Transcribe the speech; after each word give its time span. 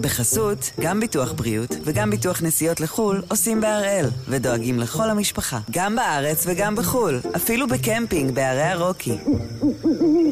בחסות, 0.00 0.70
גם 0.80 1.00
ביטוח 1.00 1.32
בריאות 1.32 1.76
וגם 1.84 2.10
ביטוח 2.10 2.42
נסיעות 2.42 2.80
לחו"ל 2.80 3.22
עושים 3.28 3.60
בהראל, 3.60 4.06
ודואגים 4.28 4.78
לכל 4.78 5.10
המשפחה, 5.10 5.58
גם 5.70 5.96
בארץ 5.96 6.44
וגם 6.46 6.76
בחו"ל, 6.76 7.20
אפילו 7.36 7.66
בקמפינג 7.68 8.34
בערי 8.34 8.62
הרוקי. 8.62 9.18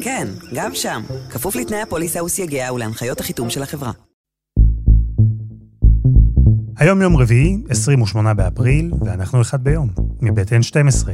כן, 0.01 0.27
גם 0.53 0.75
שם, 0.75 1.01
כפוף 1.29 1.55
לתנאי 1.55 1.81
הפוליסה 1.81 2.23
וסייגיה 2.23 2.73
ולהנחיות 2.73 3.19
החיתום 3.19 3.49
של 3.49 3.63
החברה. 3.63 3.91
היום 6.77 7.01
יום 7.01 7.17
רביעי, 7.17 7.57
28 7.69 8.33
באפריל, 8.33 8.91
ואנחנו 9.05 9.41
אחד 9.41 9.63
ביום, 9.63 9.89
מבית 10.21 10.49
N12. 10.49 11.09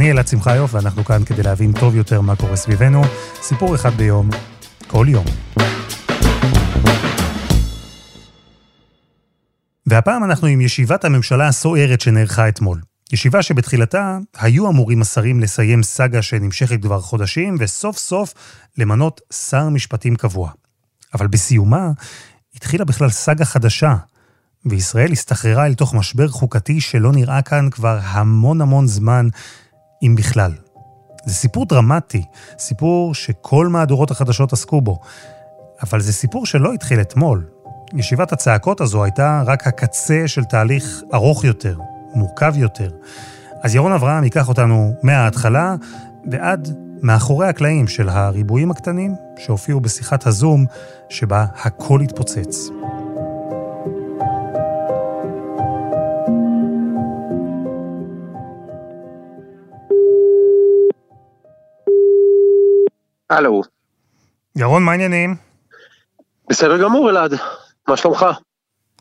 אני 0.00 0.10
אלעד 0.10 0.28
שמחיוף, 0.28 0.74
ואנחנו 0.74 1.04
כאן 1.04 1.24
כדי 1.24 1.42
להבין 1.42 1.72
טוב 1.72 1.94
יותר 1.94 2.20
מה 2.20 2.36
קורה 2.36 2.56
סביבנו. 2.56 3.02
סיפור 3.42 3.74
אחד 3.74 3.94
ביום, 3.94 4.30
כל 4.86 5.06
יום. 5.08 5.24
והפעם 9.86 10.24
אנחנו 10.24 10.46
עם 10.46 10.60
ישיבת 10.60 11.04
הממשלה 11.04 11.48
הסוערת 11.48 12.00
שנערכה 12.00 12.48
אתמול. 12.48 12.80
ישיבה 13.12 13.42
שבתחילתה 13.42 14.18
היו 14.38 14.68
אמורים 14.68 15.02
השרים 15.02 15.40
לסיים 15.40 15.82
סאגה 15.82 16.22
שנמשכת 16.22 16.82
כבר 16.82 17.00
חודשים, 17.00 17.56
וסוף 17.58 17.98
סוף 17.98 18.34
למנות 18.78 19.20
שר 19.32 19.68
משפטים 19.68 20.16
קבוע. 20.16 20.50
אבל 21.14 21.26
בסיומה 21.26 21.90
התחילה 22.54 22.84
בכלל 22.84 23.10
סאגה 23.10 23.44
חדשה, 23.44 23.94
וישראל 24.66 25.12
הסתחררה 25.12 25.66
אל 25.66 25.74
תוך 25.74 25.94
משבר 25.94 26.28
חוקתי 26.28 26.80
שלא 26.80 27.12
נראה 27.12 27.42
כאן 27.42 27.70
כבר 27.70 27.98
המון 28.02 28.60
המון 28.60 28.86
זמן, 28.86 29.28
אם 30.02 30.14
בכלל. 30.18 30.52
זה 31.24 31.34
סיפור 31.34 31.66
דרמטי, 31.66 32.24
סיפור 32.58 33.14
שכל 33.14 33.68
מהדורות 33.68 34.10
החדשות 34.10 34.52
עסקו 34.52 34.80
בו. 34.80 34.98
אבל 35.82 36.00
זה 36.00 36.12
סיפור 36.12 36.46
שלא 36.46 36.72
התחיל 36.72 37.00
אתמול. 37.00 37.46
ישיבת 37.92 38.32
הצעקות 38.32 38.80
הזו 38.80 39.04
הייתה 39.04 39.42
רק 39.46 39.66
הקצה 39.66 40.22
של 40.26 40.44
תהליך 40.44 41.02
ארוך 41.14 41.44
יותר, 41.44 41.78
מורכב 42.14 42.52
יותר. 42.56 42.90
אז 43.62 43.74
ירון 43.74 43.92
אברהם 43.92 44.24
ייקח 44.24 44.48
אותנו 44.48 44.94
מההתחלה 45.02 45.74
ועד 46.30 46.76
מאחורי 47.02 47.48
הקלעים 47.48 47.88
של 47.88 48.08
הריבועים 48.08 48.70
הקטנים 48.70 49.14
שהופיעו 49.38 49.80
בשיחת 49.80 50.26
הזום 50.26 50.66
שבה 51.08 51.46
הכל 51.64 52.00
התפוצץ. 52.00 52.70
הלו. 63.30 63.62
ירון, 64.56 64.82
מה 64.82 64.90
העניינים? 64.90 65.36
בסדר 66.50 66.82
גמור, 66.82 67.10
אלעד. 67.10 67.34
מה 67.88 67.96
שלומך? 67.96 68.26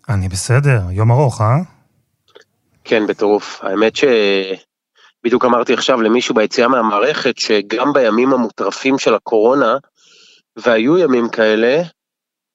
אני 0.10 0.30
בסדר, 0.30 0.82
יום 0.92 1.12
ארוך, 1.12 1.42
אה? 1.42 1.58
כן, 2.84 3.08
בטירוף. 3.08 3.60
האמת 3.64 3.94
שבדיוק 3.96 5.46
אמרתי 5.46 5.74
עכשיו 5.74 6.02
למישהו 6.02 6.36
ביציאה 6.36 6.68
מהמערכת, 6.68 7.38
שגם 7.38 7.94
בימים 7.94 8.34
המוטרפים 8.34 9.00
של 9.00 9.14
הקורונה, 9.14 9.78
והיו 10.56 10.98
ימים 10.98 11.30
כאלה, 11.30 11.82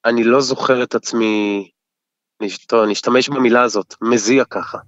אני 0.04 0.24
לא 0.24 0.40
זוכר 0.40 0.82
את 0.82 0.94
עצמי, 0.94 1.68
נשתמש 2.88 3.28
במילה 3.28 3.62
הזאת, 3.62 3.94
מזיע 4.02 4.44
ככה. 4.50 4.78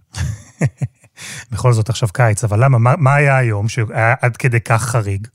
בכל 1.53 1.73
זאת 1.73 1.89
עכשיו 1.89 2.09
קיץ, 2.13 2.45
אבל 2.45 2.65
למה? 2.65 2.79
מה, 2.79 2.95
מה 2.99 3.15
היה 3.15 3.39
היום 3.39 3.69
שהיה 3.69 4.15
עד 4.23 4.37
כדי 4.37 4.61
כך 4.61 4.83
חריג? 4.83 5.27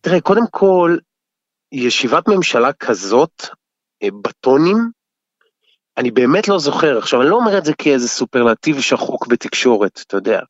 תראה, 0.00 0.20
קודם 0.20 0.46
כל, 0.50 0.96
ישיבת 1.72 2.28
ממשלה 2.28 2.72
כזאת, 2.72 3.46
אה, 4.02 4.08
בטונים, 4.22 4.76
אני 5.96 6.10
באמת 6.10 6.48
לא 6.48 6.58
זוכר. 6.58 6.98
עכשיו, 6.98 7.22
אני 7.22 7.30
לא 7.30 7.36
אומר 7.36 7.58
את 7.58 7.64
זה 7.64 7.72
כאיזה 7.74 8.08
סופרלטיב 8.08 8.80
שחוק 8.80 9.26
בתקשורת, 9.26 10.02
אתה 10.06 10.16
יודע. 10.16 10.40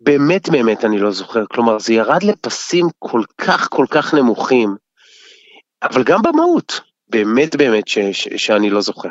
באמת 0.00 0.48
באמת 0.48 0.84
אני 0.84 0.98
לא 0.98 1.10
זוכר. 1.10 1.44
כלומר, 1.46 1.78
זה 1.78 1.92
ירד 1.92 2.22
לפסים 2.22 2.86
כל 2.98 3.22
כך 3.38 3.68
כל 3.70 3.86
כך 3.90 4.14
נמוכים, 4.14 4.76
אבל 5.82 6.04
גם 6.04 6.22
במהות, 6.22 6.80
באמת 7.08 7.56
באמת 7.56 7.88
ש, 7.88 7.98
ש, 7.98 8.28
שאני 8.36 8.70
לא 8.70 8.80
זוכר. 8.80 9.10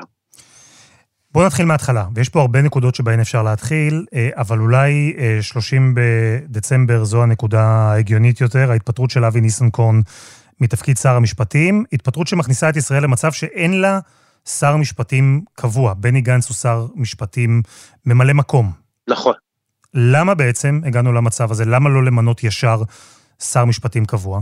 בואו 1.31 1.45
נתחיל 1.45 1.65
מההתחלה, 1.65 2.07
ויש 2.15 2.29
פה 2.29 2.41
הרבה 2.41 2.61
נקודות 2.61 2.95
שבהן 2.95 3.19
אפשר 3.19 3.43
להתחיל, 3.43 4.05
אה, 4.13 4.29
אבל 4.35 4.59
אולי 4.59 5.13
30 5.41 5.95
אה, 5.97 6.03
בדצמבר 6.47 7.03
זו 7.03 7.23
הנקודה 7.23 7.63
ההגיונית 7.63 8.41
יותר, 8.41 8.71
ההתפטרות 8.71 9.09
של 9.09 9.25
אבי 9.25 9.41
ניסנקורן 9.41 10.01
מתפקיד 10.59 10.97
שר 10.97 11.15
המשפטים, 11.15 11.83
התפטרות 11.93 12.27
שמכניסה 12.27 12.69
את 12.69 12.75
ישראל 12.75 13.03
למצב 13.03 13.31
שאין 13.31 13.81
לה 13.81 13.99
שר 14.45 14.77
משפטים 14.77 15.43
קבוע. 15.53 15.93
בני 15.93 16.21
גנץ 16.21 16.49
הוא 16.49 16.55
שר 16.55 16.87
משפטים 16.95 17.61
ממלא 18.05 18.33
מקום. 18.33 18.71
נכון. 19.09 19.33
למה 19.93 20.35
בעצם 20.35 20.81
הגענו 20.85 21.13
למצב 21.13 21.51
הזה? 21.51 21.65
למה 21.65 21.89
לא 21.89 22.03
למנות 22.03 22.43
ישר 22.43 22.81
שר 23.39 23.65
משפטים 23.65 24.05
קבוע? 24.05 24.41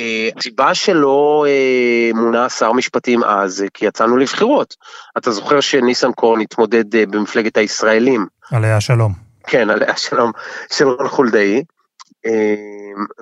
אה, 0.00 0.28
הסיבה 0.36 0.74
שלא 0.74 1.46
אה, 1.48 2.10
מונה 2.14 2.48
שר 2.48 2.72
משפטים 2.72 3.24
אז, 3.24 3.64
כי 3.74 3.86
יצאנו 3.86 4.16
לבחירות. 4.16 4.76
אתה 5.18 5.30
זוכר 5.30 5.60
שניסנקורן 5.60 6.40
התמודד 6.40 6.96
אה, 6.96 7.06
במפלגת 7.06 7.56
הישראלים. 7.56 8.26
עליה 8.52 8.76
השלום. 8.76 9.12
כן, 9.46 9.70
עליה 9.70 9.90
השלום 9.90 10.32
של 10.72 10.88
רון 10.88 11.08
חולדאי. 11.08 11.64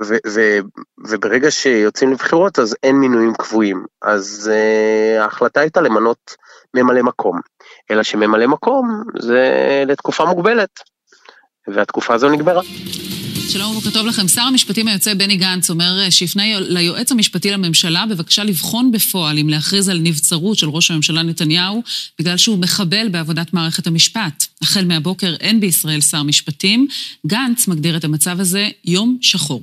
ו, 0.05 0.15
ו, 0.27 0.59
וברגע 1.09 1.51
שיוצאים 1.51 2.13
לבחירות 2.13 2.59
אז 2.59 2.77
אין 2.83 2.97
מינויים 2.97 3.35
קבועים. 3.35 3.85
אז 4.03 4.51
ההחלטה 5.19 5.61
הייתה 5.61 5.81
למנות 5.81 6.37
ממלא 6.75 7.03
מקום. 7.03 7.41
אלא 7.91 8.03
שממלא 8.03 8.47
מקום 8.47 9.03
זה 9.19 9.83
לתקופה 9.87 10.25
מוגבלת. 10.25 10.71
והתקופה 11.69 12.15
הזו 12.15 12.29
נגמרה. 12.29 12.63
שלום 13.53 13.71
ובוקר 13.71 13.91
טוב 13.91 14.07
לכם. 14.07 14.29
שר 14.29 14.41
המשפטים 14.41 14.89
היוצא 14.89 15.15
בני 15.15 15.37
גנץ 15.37 15.71
אומר 15.71 16.01
אה, 16.01 16.11
שיפנה 16.11 16.61
ליועץ 16.61 17.13
המשפטי 17.13 17.51
לממשלה 17.51 18.07
בבקשה 18.07 18.45
לבחון 18.45 18.93
בפועל 18.93 19.39
אם 19.39 19.49
להכריז 19.49 19.89
על 19.89 19.99
נבצרות 19.99 20.59
של 20.59 20.69
ראש 20.69 20.91
הממשלה 20.91 21.23
נתניהו 21.23 21.83
בגלל 22.19 22.37
שהוא 22.37 22.59
מחבל 22.59 23.09
בעבודת 23.09 23.53
מערכת 23.53 23.87
המשפט. 23.87 24.47
החל 24.63 24.85
מהבוקר 24.85 25.35
אין 25.41 25.61
בישראל 25.61 26.01
שר 26.01 26.23
משפטים. 26.23 26.89
גנץ 27.27 27.69
מגדיר 27.69 27.97
את 27.97 28.05
המצב 28.05 28.41
הזה 28.41 28.69
יום 28.85 29.19
שחור. 29.21 29.63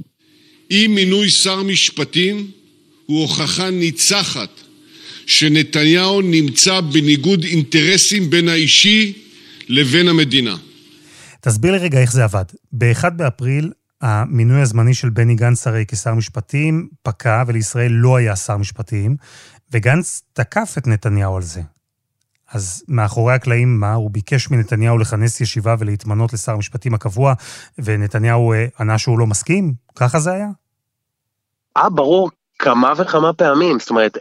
אי 0.71 0.87
מינוי 0.87 1.29
שר 1.29 1.63
משפטים 1.63 2.51
הוא 3.05 3.21
הוכחה 3.21 3.69
ניצחת 3.69 4.61
שנתניהו 5.27 6.21
נמצא 6.21 6.81
בניגוד 6.81 7.43
אינטרסים 7.43 8.29
בין 8.29 8.49
האישי 8.49 9.13
לבין 9.69 10.07
המדינה. 10.07 10.55
תסביר 11.47 11.71
לי 11.71 11.77
רגע 11.77 11.99
איך 11.99 12.11
זה 12.11 12.23
עבד. 12.23 12.45
ב-1 12.71 13.09
באפריל, 13.09 13.71
המינוי 14.01 14.61
הזמני 14.61 14.93
של 14.93 15.09
בני 15.09 15.35
גנץ 15.35 15.67
הרי 15.67 15.85
כשר 15.87 16.13
משפטים 16.13 16.89
פקע, 17.03 17.43
ולישראל 17.47 17.91
לא 17.91 18.15
היה 18.15 18.35
שר 18.35 18.57
משפטים, 18.57 19.15
וגנץ 19.71 20.21
תקף 20.33 20.75
את 20.77 20.87
נתניהו 20.87 21.35
על 21.35 21.41
זה. 21.41 21.61
אז 22.51 22.83
מאחורי 22.87 23.33
הקלעים, 23.33 23.79
מה? 23.79 23.93
הוא 23.93 24.11
ביקש 24.11 24.51
מנתניהו 24.51 24.97
לכנס 24.97 25.41
ישיבה 25.41 25.75
ולהתמנות 25.79 26.33
לשר 26.33 26.51
המשפטים 26.51 26.93
הקבוע, 26.93 27.33
ונתניהו 27.77 28.53
אה, 28.53 28.65
ענה 28.79 28.97
שהוא 28.97 29.19
לא 29.19 29.27
מסכים? 29.27 29.73
ככה 29.95 30.19
זה 30.19 30.31
היה? 30.31 30.47
אה, 31.77 31.89
ברור, 31.89 32.29
כמה 32.65 32.93
וכמה 32.97 33.33
פעמים, 33.33 33.79
זאת 33.79 33.89
אומרת, 33.89 34.17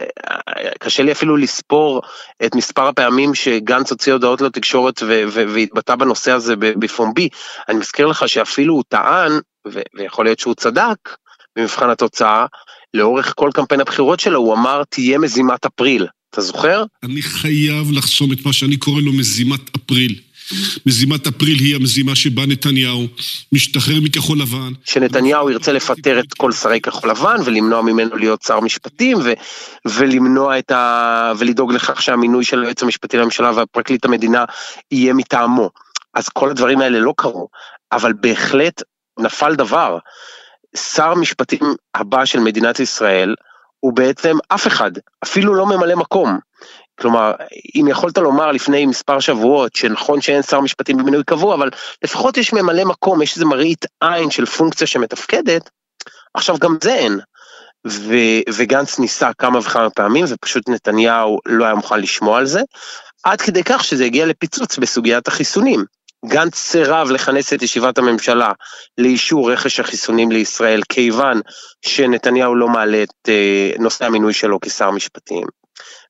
קשה 0.79 1.03
לי 1.03 1.11
אפילו 1.11 1.37
לספור 1.37 2.01
את 2.45 2.55
מספר 2.55 2.87
הפעמים 2.87 3.35
שגנץ 3.35 3.91
הוציא 3.91 4.13
הודעות 4.13 4.41
לתקשורת 4.41 5.03
והתבטא 5.31 5.95
בנושא 5.95 6.31
הזה 6.31 6.55
בפומבי. 6.55 7.29
אני 7.69 7.77
מזכיר 7.77 8.07
לך 8.07 8.29
שאפילו 8.29 8.73
הוא 8.73 8.83
טען, 8.89 9.31
ויכול 9.95 10.25
להיות 10.25 10.39
שהוא 10.39 10.55
צדק 10.55 10.97
במבחן 11.55 11.89
התוצאה, 11.89 12.45
לאורך 12.93 13.33
כל 13.35 13.49
קמפיין 13.53 13.81
הבחירות 13.81 14.19
שלו 14.19 14.39
הוא 14.39 14.53
אמר 14.53 14.83
תהיה 14.89 15.17
מזימת 15.17 15.65
אפריל. 15.65 16.07
אתה 16.29 16.41
זוכר? 16.41 16.83
אני 17.03 17.21
חייב 17.21 17.91
לחסום 17.91 18.31
את 18.31 18.45
מה 18.45 18.53
שאני 18.53 18.77
קורא 18.77 19.01
לו 19.01 19.13
מזימת 19.13 19.77
אפריל. 19.77 20.19
מזימת 20.85 21.27
אפריל 21.27 21.59
היא 21.59 21.75
המזימה 21.75 22.15
שבה 22.15 22.45
נתניהו 22.45 23.07
משתחרר 23.51 23.95
מכחול 24.01 24.39
לבן. 24.39 24.73
שנתניהו 24.85 25.49
ירצה 25.49 25.73
לפטר 25.73 26.19
את 26.19 26.33
כל 26.33 26.51
שרי 26.51 26.81
כחול 26.81 27.09
לבן 27.09 27.35
ולמנוע 27.45 27.81
ממנו 27.81 28.17
להיות 28.17 28.41
שר 28.41 28.59
משפטים 28.59 29.17
ו- 29.23 29.33
ולמנוע 29.85 30.59
את 30.59 30.71
ה... 30.71 31.31
ולדאוג 31.37 31.73
לכך 31.73 32.01
שהמינוי 32.01 32.43
של 32.43 32.61
היועץ 32.61 32.83
המשפטי 32.83 33.17
לממשלה 33.17 33.51
והפרקליט 33.55 34.05
המדינה 34.05 34.45
יהיה 34.91 35.13
מטעמו. 35.13 35.69
אז 36.13 36.29
כל 36.29 36.49
הדברים 36.49 36.81
האלה 36.81 36.99
לא 36.99 37.13
קרו, 37.17 37.47
אבל 37.91 38.13
בהחלט 38.13 38.81
נפל 39.19 39.55
דבר. 39.55 39.97
שר 40.75 41.11
המשפטים 41.11 41.75
הבא 41.95 42.25
של 42.25 42.39
מדינת 42.39 42.79
ישראל 42.79 43.35
הוא 43.79 43.93
בעצם 43.93 44.37
אף 44.47 44.67
אחד, 44.67 44.91
אפילו 45.23 45.55
לא 45.55 45.65
ממלא 45.65 45.95
מקום. 45.95 46.39
כלומר, 46.99 47.33
אם 47.75 47.87
יכולת 47.87 48.17
לומר 48.17 48.51
לפני 48.51 48.85
מספר 48.85 49.19
שבועות 49.19 49.75
שנכון 49.75 50.21
שאין 50.21 50.41
שר 50.41 50.59
משפטים 50.59 50.97
במינוי 50.97 51.23
קבוע, 51.23 51.55
אבל 51.55 51.69
לפחות 52.03 52.37
יש 52.37 52.53
ממלא 52.53 52.85
מקום, 52.85 53.21
יש 53.21 53.35
איזה 53.35 53.45
מראית 53.45 53.85
עין 54.01 54.31
של 54.31 54.45
פונקציה 54.45 54.87
שמתפקדת, 54.87 55.69
עכשיו 56.33 56.57
גם 56.59 56.77
זה 56.83 56.93
אין. 56.93 57.19
ו- 57.87 58.41
וגנץ 58.53 58.99
ניסה 58.99 59.33
כמה 59.37 59.59
וכמה 59.59 59.89
פעמים 59.89 60.25
ופשוט 60.29 60.69
נתניהו 60.69 61.39
לא 61.45 61.65
היה 61.65 61.75
מוכן 61.75 61.99
לשמוע 61.99 62.37
על 62.37 62.45
זה, 62.45 62.61
עד 63.23 63.41
כדי 63.41 63.63
כך 63.63 63.83
שזה 63.83 64.05
הגיע 64.05 64.25
לפיצוץ 64.25 64.77
בסוגיית 64.77 65.27
החיסונים. 65.27 65.85
גנץ 66.25 66.55
סירב 66.55 67.11
לכנס 67.11 67.53
את 67.53 67.61
ישיבת 67.61 67.97
הממשלה 67.97 68.51
לאישור 68.97 69.51
רכש 69.51 69.79
החיסונים 69.79 70.31
לישראל, 70.31 70.81
כיוון 70.89 71.41
שנתניהו 71.81 72.55
לא 72.55 72.69
מעלה 72.69 73.03
את 73.03 73.29
אה, 73.29 73.71
נושא 73.79 74.05
המינוי 74.05 74.33
שלו 74.33 74.59
כשר 74.59 74.91
משפטים, 74.91 75.43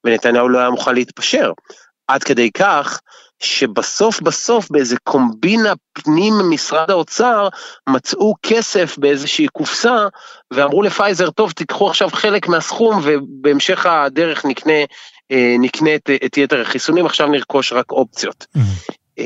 ונתניהו 0.04 0.50
לא 0.50 0.60
היה 0.60 0.70
מוכן 0.70 0.96
להתפשר. 0.96 1.52
עד 2.08 2.24
כדי 2.24 2.52
כך 2.52 3.00
שבסוף 3.40 4.22
בסוף 4.22 4.72
באיזה 4.72 4.96
קומבינה 5.04 5.74
פנים 5.94 6.34
משרד 6.50 6.92
האוצר 6.92 7.48
מצאו 7.90 8.34
כסף 8.44 8.98
באיזושהי 8.98 9.48
קופסה 9.48 10.08
ואמרו 10.54 10.82
לפייזר 10.82 11.30
טוב 11.30 11.52
תיקחו 11.52 11.90
עכשיו 11.90 12.10
חלק 12.10 12.48
מהסכום 12.48 13.02
ובהמשך 13.04 13.86
הדרך 13.86 14.46
נקנה, 14.46 14.80
אה, 15.32 15.56
נקנה 15.60 15.96
את, 15.96 16.10
את 16.26 16.38
יתר 16.38 16.62
החיסונים 16.62 17.06
עכשיו 17.06 17.28
נרכוש 17.28 17.74
רק 17.74 17.92
אופציות. 17.92 18.46
Mm-hmm. 18.58 19.22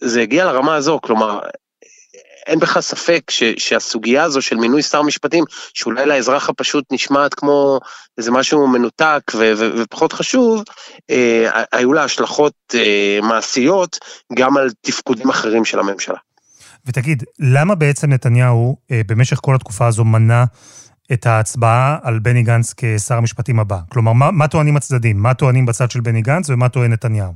זה 0.00 0.22
הגיע 0.22 0.44
לרמה 0.44 0.74
הזו 0.74 0.98
כלומר 1.02 1.40
אין 2.46 2.58
בכלל 2.58 2.82
ספק 2.82 3.30
ש, 3.30 3.42
שהסוגיה 3.58 4.22
הזו 4.22 4.42
של 4.42 4.56
מינוי 4.56 4.82
שר 4.82 5.02
משפטים, 5.02 5.44
שאולי 5.74 6.06
לאזרח 6.06 6.48
הפשוט 6.48 6.84
נשמעת 6.92 7.34
כמו 7.34 7.80
איזה 8.18 8.30
משהו 8.30 8.66
מנותק 8.66 9.32
ו, 9.34 9.52
ו, 9.56 9.70
ופחות 9.78 10.12
חשוב, 10.12 10.62
אה, 11.10 11.62
היו 11.72 11.92
לה 11.92 12.04
השלכות 12.04 12.54
אה, 12.74 13.18
מעשיות 13.22 13.98
גם 14.34 14.56
על 14.56 14.70
תפקודים 14.80 15.30
אחרים 15.30 15.64
של 15.64 15.78
הממשלה. 15.78 16.18
ותגיד, 16.86 17.24
למה 17.38 17.74
בעצם 17.74 18.12
נתניהו 18.12 18.76
אה, 18.90 19.00
במשך 19.06 19.38
כל 19.42 19.54
התקופה 19.54 19.86
הזו 19.86 20.04
מנע 20.04 20.44
את 21.12 21.26
ההצבעה 21.26 21.98
על 22.02 22.18
בני 22.18 22.42
גנץ 22.42 22.74
כשר 22.76 23.14
המשפטים 23.14 23.60
הבא? 23.60 23.78
כלומר, 23.92 24.12
מה, 24.12 24.30
מה 24.30 24.48
טוענים 24.48 24.76
הצדדים? 24.76 25.22
מה 25.22 25.34
טוענים 25.34 25.66
בצד 25.66 25.90
של 25.90 26.00
בני 26.00 26.22
גנץ 26.22 26.50
ומה 26.50 26.68
טוען 26.68 26.92
נתניהו? 26.92 27.32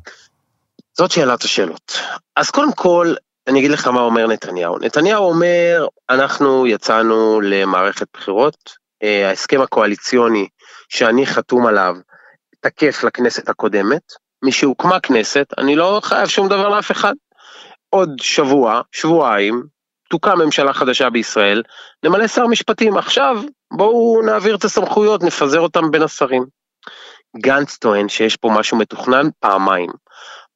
זאת 0.99 1.11
שאלת 1.11 1.43
השאלות. 1.43 1.99
אז 2.37 2.51
קודם 2.51 2.73
כל, 2.73 3.15
אני 3.49 3.59
אגיד 3.59 3.71
לך 3.71 3.87
מה 3.87 4.01
אומר 4.01 4.27
נתניהו. 4.27 4.79
נתניהו 4.79 5.25
אומר, 5.25 5.87
אנחנו 6.11 6.67
יצאנו 6.67 7.41
למערכת 7.41 8.07
בחירות, 8.13 8.57
אה, 9.03 9.29
ההסכם 9.29 9.61
הקואליציוני 9.61 10.49
שאני 10.89 11.27
חתום 11.27 11.67
עליו 11.67 11.95
תקף 12.61 13.05
לכנסת 13.05 13.49
הקודמת, 13.49 14.03
משהוקמה 14.45 15.01
כנסת, 15.01 15.47
אני 15.59 15.77
לא 15.77 16.01
חייב 16.05 16.29
שום 16.29 16.49
דבר 16.49 16.69
לאף 16.69 16.91
אחד. 16.91 17.15
עוד 17.91 18.11
שבוע, 18.21 18.81
שבועיים, 18.93 19.63
תוקם 20.11 20.39
ממשלה 20.39 20.73
חדשה 20.73 21.11
בישראל, 21.11 21.63
נמלא 22.03 22.27
שר 22.27 22.47
משפטים. 22.47 22.97
עכשיו, 22.97 23.43
בואו 23.73 24.23
נעביר 24.27 24.57
את 24.57 24.65
הסמכויות, 24.65 25.23
נפזר 25.23 25.61
אותם 25.61 25.91
בין 25.91 26.03
השרים. 26.03 26.45
גנץ 27.37 27.77
טוען 27.77 28.09
שיש 28.09 28.37
פה 28.37 28.51
משהו 28.59 28.79
מתוכנן 28.79 29.29
פעמיים. 29.41 29.91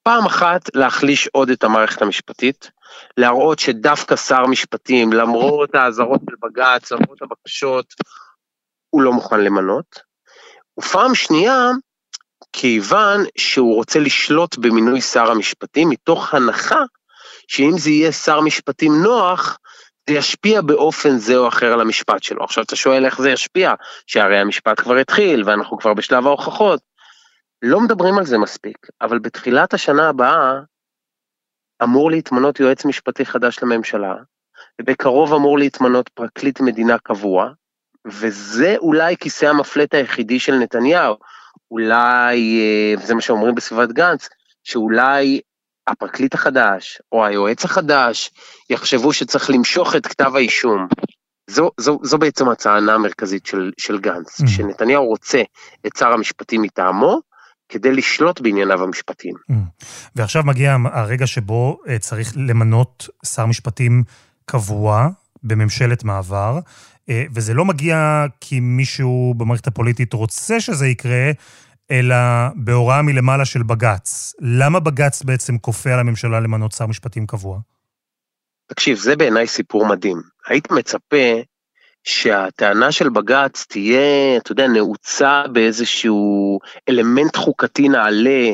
פעם 0.03 0.25
אחת 0.25 0.61
להחליש 0.75 1.27
עוד 1.27 1.49
את 1.49 1.63
המערכת 1.63 2.01
המשפטית, 2.01 2.71
להראות 3.17 3.59
שדווקא 3.59 4.15
שר 4.15 4.45
משפטים, 4.45 5.13
למרות 5.13 5.75
האזהרות 5.75 6.21
של 6.29 6.35
בג"ץ, 6.41 6.91
למרות 6.91 7.21
הבקשות, 7.21 7.85
הוא 8.89 9.01
לא 9.01 9.13
מוכן 9.13 9.41
למנות. 9.41 9.99
ופעם 10.79 11.15
שנייה, 11.15 11.69
כיוון 12.53 13.23
שהוא 13.37 13.75
רוצה 13.75 13.99
לשלוט 13.99 14.57
במינוי 14.57 15.01
שר 15.01 15.31
המשפטים, 15.31 15.89
מתוך 15.89 16.33
הנחה 16.33 16.79
שאם 17.47 17.71
זה 17.77 17.89
יהיה 17.89 18.11
שר 18.11 18.41
משפטים 18.41 18.91
נוח, 19.03 19.57
זה 20.09 20.15
ישפיע 20.15 20.61
באופן 20.61 21.17
זה 21.17 21.37
או 21.37 21.47
אחר 21.47 21.73
על 21.73 21.81
המשפט 21.81 22.23
שלו. 22.23 22.43
עכשיו 22.43 22.63
אתה 22.63 22.75
שואל 22.75 23.05
איך 23.05 23.21
זה 23.21 23.31
ישפיע, 23.31 23.73
שהרי 24.07 24.39
המשפט 24.39 24.79
כבר 24.79 24.95
התחיל 24.95 25.43
ואנחנו 25.45 25.77
כבר 25.77 25.93
בשלב 25.93 26.27
ההוכחות. 26.27 26.79
לא 27.61 27.79
מדברים 27.79 28.17
על 28.17 28.25
זה 28.25 28.37
מספיק, 28.37 28.77
אבל 29.01 29.19
בתחילת 29.19 29.73
השנה 29.73 30.09
הבאה 30.09 30.59
אמור 31.83 32.11
להתמנות 32.11 32.59
יועץ 32.59 32.85
משפטי 32.85 33.25
חדש 33.25 33.63
לממשלה, 33.63 34.15
ובקרוב 34.81 35.33
אמור 35.33 35.59
להתמנות 35.59 36.09
פרקליט 36.09 36.59
מדינה 36.59 36.97
קבוע, 36.97 37.49
וזה 38.07 38.75
אולי 38.77 39.17
כיסא 39.17 39.45
המפלט 39.45 39.93
היחידי 39.93 40.39
של 40.39 40.55
נתניהו. 40.55 41.15
אולי, 41.71 42.59
אה, 42.59 43.05
זה 43.05 43.15
מה 43.15 43.21
שאומרים 43.21 43.55
בסביבת 43.55 43.91
גנץ, 43.91 44.29
שאולי 44.63 45.41
הפרקליט 45.87 46.33
החדש 46.33 47.01
או 47.11 47.25
היועץ 47.25 47.65
החדש 47.65 48.31
יחשבו 48.69 49.13
שצריך 49.13 49.49
למשוך 49.49 49.95
את 49.95 50.07
כתב 50.07 50.35
האישום. 50.35 50.87
זו, 51.49 51.71
זו, 51.77 51.99
זו 52.03 52.17
בעצם 52.17 52.49
הטענה 52.49 52.93
המרכזית 52.93 53.45
של, 53.45 53.71
של 53.77 53.99
גנץ, 53.99 54.41
mm. 54.41 54.47
שנתניהו 54.47 55.05
רוצה 55.05 55.41
את 55.87 55.95
שר 55.97 56.13
המשפטים 56.13 56.61
מטעמו, 56.61 57.21
כדי 57.69 57.91
לשלוט 57.91 58.41
בענייניו 58.41 58.83
המשפטיים. 58.83 59.35
Mm. 59.51 59.53
ועכשיו 60.15 60.43
מגיע 60.43 60.77
הרגע 60.91 61.27
שבו 61.27 61.79
אה, 61.87 61.99
צריך 61.99 62.33
למנות 62.35 63.09
שר 63.25 63.45
משפטים 63.45 64.03
קבוע 64.45 65.07
בממשלת 65.43 66.03
מעבר, 66.03 66.59
אה, 67.09 67.23
וזה 67.33 67.53
לא 67.53 67.65
מגיע 67.65 68.25
כי 68.41 68.59
מישהו 68.59 69.33
במערכת 69.37 69.67
הפוליטית 69.67 70.13
רוצה 70.13 70.59
שזה 70.59 70.87
יקרה, 70.87 71.31
אלא 71.91 72.15
בהוראה 72.55 73.01
מלמעלה 73.01 73.45
של 73.45 73.63
בג"ץ. 73.63 74.33
למה 74.39 74.79
בג"ץ 74.79 75.23
בעצם 75.23 75.57
כופה 75.57 75.93
על 75.93 75.99
הממשלה 75.99 76.39
למנות 76.39 76.71
שר 76.71 76.85
משפטים 76.85 77.27
קבוע? 77.27 77.59
תקשיב, 78.67 78.97
זה 78.97 79.15
בעיניי 79.15 79.47
סיפור 79.47 79.87
מדהים. 79.87 80.21
היית 80.47 80.71
מצפה 80.71 81.41
שהטענה 82.09 82.91
של 82.91 83.09
בג"ץ 83.09 83.65
תהיה, 83.69 84.37
אתה 84.37 84.51
יודע, 84.51 84.67
נעוצה 84.67 85.43
באיזשהו 85.51 86.59
אלמנט 86.89 87.35
חוקתי 87.35 87.89
נעלה, 87.89 88.49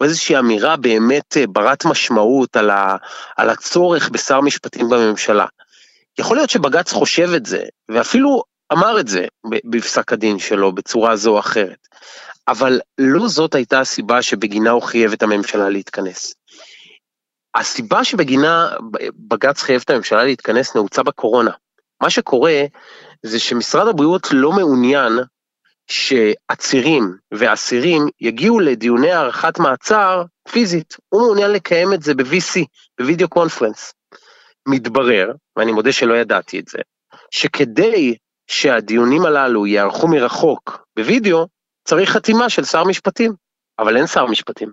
או 0.00 0.04
איזושהי 0.04 0.38
אמירה 0.38 0.76
באמת 0.76 1.36
אה, 1.36 1.46
ברת 1.46 1.84
משמעות 1.84 2.56
על, 2.56 2.70
ה, 2.70 2.96
על 3.36 3.50
הצורך 3.50 4.08
בשר 4.08 4.40
משפטים 4.40 4.88
בממשלה. 4.88 5.46
יכול 6.18 6.36
להיות 6.36 6.50
שבג"ץ 6.50 6.92
חושב 6.92 7.28
את 7.36 7.46
זה, 7.46 7.62
ואפילו 7.88 8.42
אמר 8.72 9.00
את 9.00 9.08
זה 9.08 9.26
בפסק 9.64 10.12
הדין 10.12 10.38
שלו 10.38 10.72
בצורה 10.72 11.16
זו 11.16 11.34
או 11.34 11.38
אחרת, 11.38 11.88
אבל 12.48 12.80
לא 12.98 13.28
זאת 13.28 13.54
הייתה 13.54 13.80
הסיבה 13.80 14.22
שבגינה 14.22 14.70
הוא 14.70 14.82
חייב 14.82 15.12
את 15.12 15.22
הממשלה 15.22 15.68
להתכנס. 15.68 16.34
הסיבה 17.54 18.04
שבגינה 18.04 18.68
בג"ץ 19.28 19.62
חייב 19.62 19.82
את 19.84 19.90
הממשלה 19.90 20.24
להתכנס 20.24 20.74
נעוצה 20.74 21.02
בקורונה. 21.02 21.50
מה 22.02 22.10
שקורה 22.10 22.62
זה 23.22 23.38
שמשרד 23.38 23.88
הבריאות 23.88 24.28
לא 24.32 24.52
מעוניין 24.52 25.12
שעצירים 25.90 27.16
ואסירים 27.34 28.06
יגיעו 28.20 28.60
לדיוני 28.60 29.12
הארכת 29.12 29.58
מעצר 29.58 30.22
פיזית, 30.48 30.96
הוא 31.08 31.22
מעוניין 31.22 31.50
לקיים 31.50 31.92
את 31.92 32.02
זה 32.02 32.14
ב-VC, 32.14 32.64
בווידאו 33.00 33.28
קונפרנס. 33.28 33.94
מתברר, 34.68 35.32
ואני 35.56 35.72
מודה 35.72 35.92
שלא 35.92 36.14
ידעתי 36.14 36.60
את 36.60 36.68
זה, 36.68 36.78
שכדי 37.30 38.16
שהדיונים 38.46 39.26
הללו 39.26 39.66
יערכו 39.66 40.08
מרחוק 40.08 40.86
בווידאו, 40.96 41.46
צריך 41.84 42.10
חתימה 42.10 42.48
של 42.48 42.64
שר 42.64 42.84
משפטים, 42.84 43.32
אבל 43.78 43.96
אין 43.96 44.06
שר 44.06 44.26
משפטים. 44.26 44.72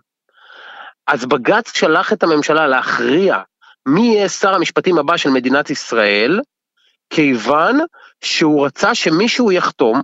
אז 1.07 1.25
בג"ץ 1.25 1.77
שלח 1.77 2.13
את 2.13 2.23
הממשלה 2.23 2.67
להכריע 2.67 3.37
מי 3.85 4.01
יהיה 4.01 4.29
שר 4.29 4.53
המשפטים 4.53 4.97
הבא 4.97 5.17
של 5.17 5.29
מדינת 5.29 5.69
ישראל, 5.69 6.39
כיוון 7.15 7.79
שהוא 8.23 8.65
רצה 8.65 8.95
שמישהו 8.95 9.51
יחתום 9.51 10.01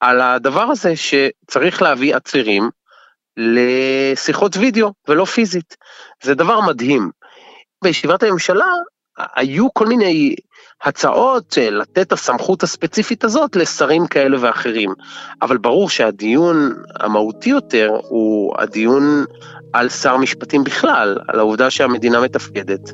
על 0.00 0.20
הדבר 0.20 0.62
הזה 0.62 0.92
שצריך 0.96 1.82
להביא 1.82 2.16
עצירים 2.16 2.70
לשיחות 3.36 4.56
וידאו 4.56 4.92
ולא 5.08 5.24
פיזית. 5.24 5.76
זה 6.22 6.34
דבר 6.34 6.60
מדהים. 6.60 7.10
בישיבת 7.84 8.22
הממשלה 8.22 8.66
היו 9.36 9.74
כל 9.74 9.86
מיני 9.86 10.34
הצעות 10.82 11.58
לתת 11.70 11.98
את 11.98 12.12
הסמכות 12.12 12.62
הספציפית 12.62 13.24
הזאת 13.24 13.56
לשרים 13.56 14.06
כאלה 14.06 14.36
ואחרים, 14.40 14.90
אבל 15.42 15.56
ברור 15.56 15.90
שהדיון 15.90 16.72
המהותי 17.00 17.50
יותר 17.50 17.90
הוא 18.08 18.54
הדיון 18.58 19.24
על 19.72 19.88
שר 19.88 20.16
משפטים 20.16 20.64
בכלל, 20.64 21.18
על 21.28 21.38
העובדה 21.38 21.70
שהמדינה 21.70 22.20
מתפקדת. 22.20 22.92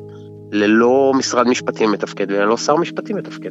ללא 0.53 1.11
משרד 1.15 1.47
משפטים 1.47 1.91
מתפקד 1.91 2.31
וללא 2.31 2.57
שר 2.57 2.75
משפטים 2.75 3.15
מתפקד. 3.17 3.49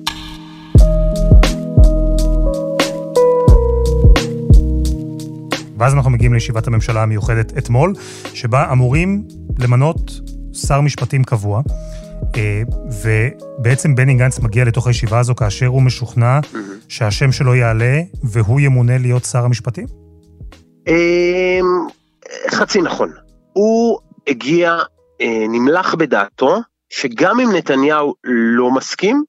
ואז 5.78 5.94
אנחנו 5.94 6.10
מגיעים 6.10 6.34
לישיבת 6.34 6.66
הממשלה 6.66 7.02
המיוחדת 7.02 7.58
אתמול, 7.58 7.94
שבה 8.34 8.72
אמורים 8.72 9.24
למנות 9.58 10.10
שר 10.52 10.80
משפטים 10.80 11.24
קבוע. 11.24 11.62
אה, 12.36 12.62
ובעצם 13.02 13.94
בני 13.94 14.14
גנץ 14.14 14.38
מגיע 14.38 14.64
לתוך 14.64 14.86
הישיבה 14.86 15.18
הזו 15.18 15.34
כאשר 15.34 15.66
הוא 15.66 15.82
משוכנע 15.82 16.40
שהשם 16.88 17.32
שלו 17.32 17.54
יעלה 17.54 18.00
והוא 18.22 18.60
ימונה 18.60 18.98
להיות 18.98 19.24
שר 19.24 19.44
המשפטים? 19.44 19.86
אמ, 20.88 21.86
חצי 22.50 22.82
נכון. 22.82 23.12
הוא 23.52 23.98
הגיע, 24.28 24.78
אה, 25.20 25.44
נמלח 25.48 25.94
בדעתו, 25.94 26.60
שגם 26.92 27.40
אם 27.40 27.48
נתניהו 27.52 28.14
לא 28.24 28.70
מסכים, 28.70 29.24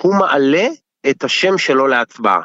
הוא 0.00 0.14
מעלה 0.14 0.66
את 1.10 1.24
השם 1.24 1.58
שלו 1.58 1.86
להצבעה. 1.86 2.40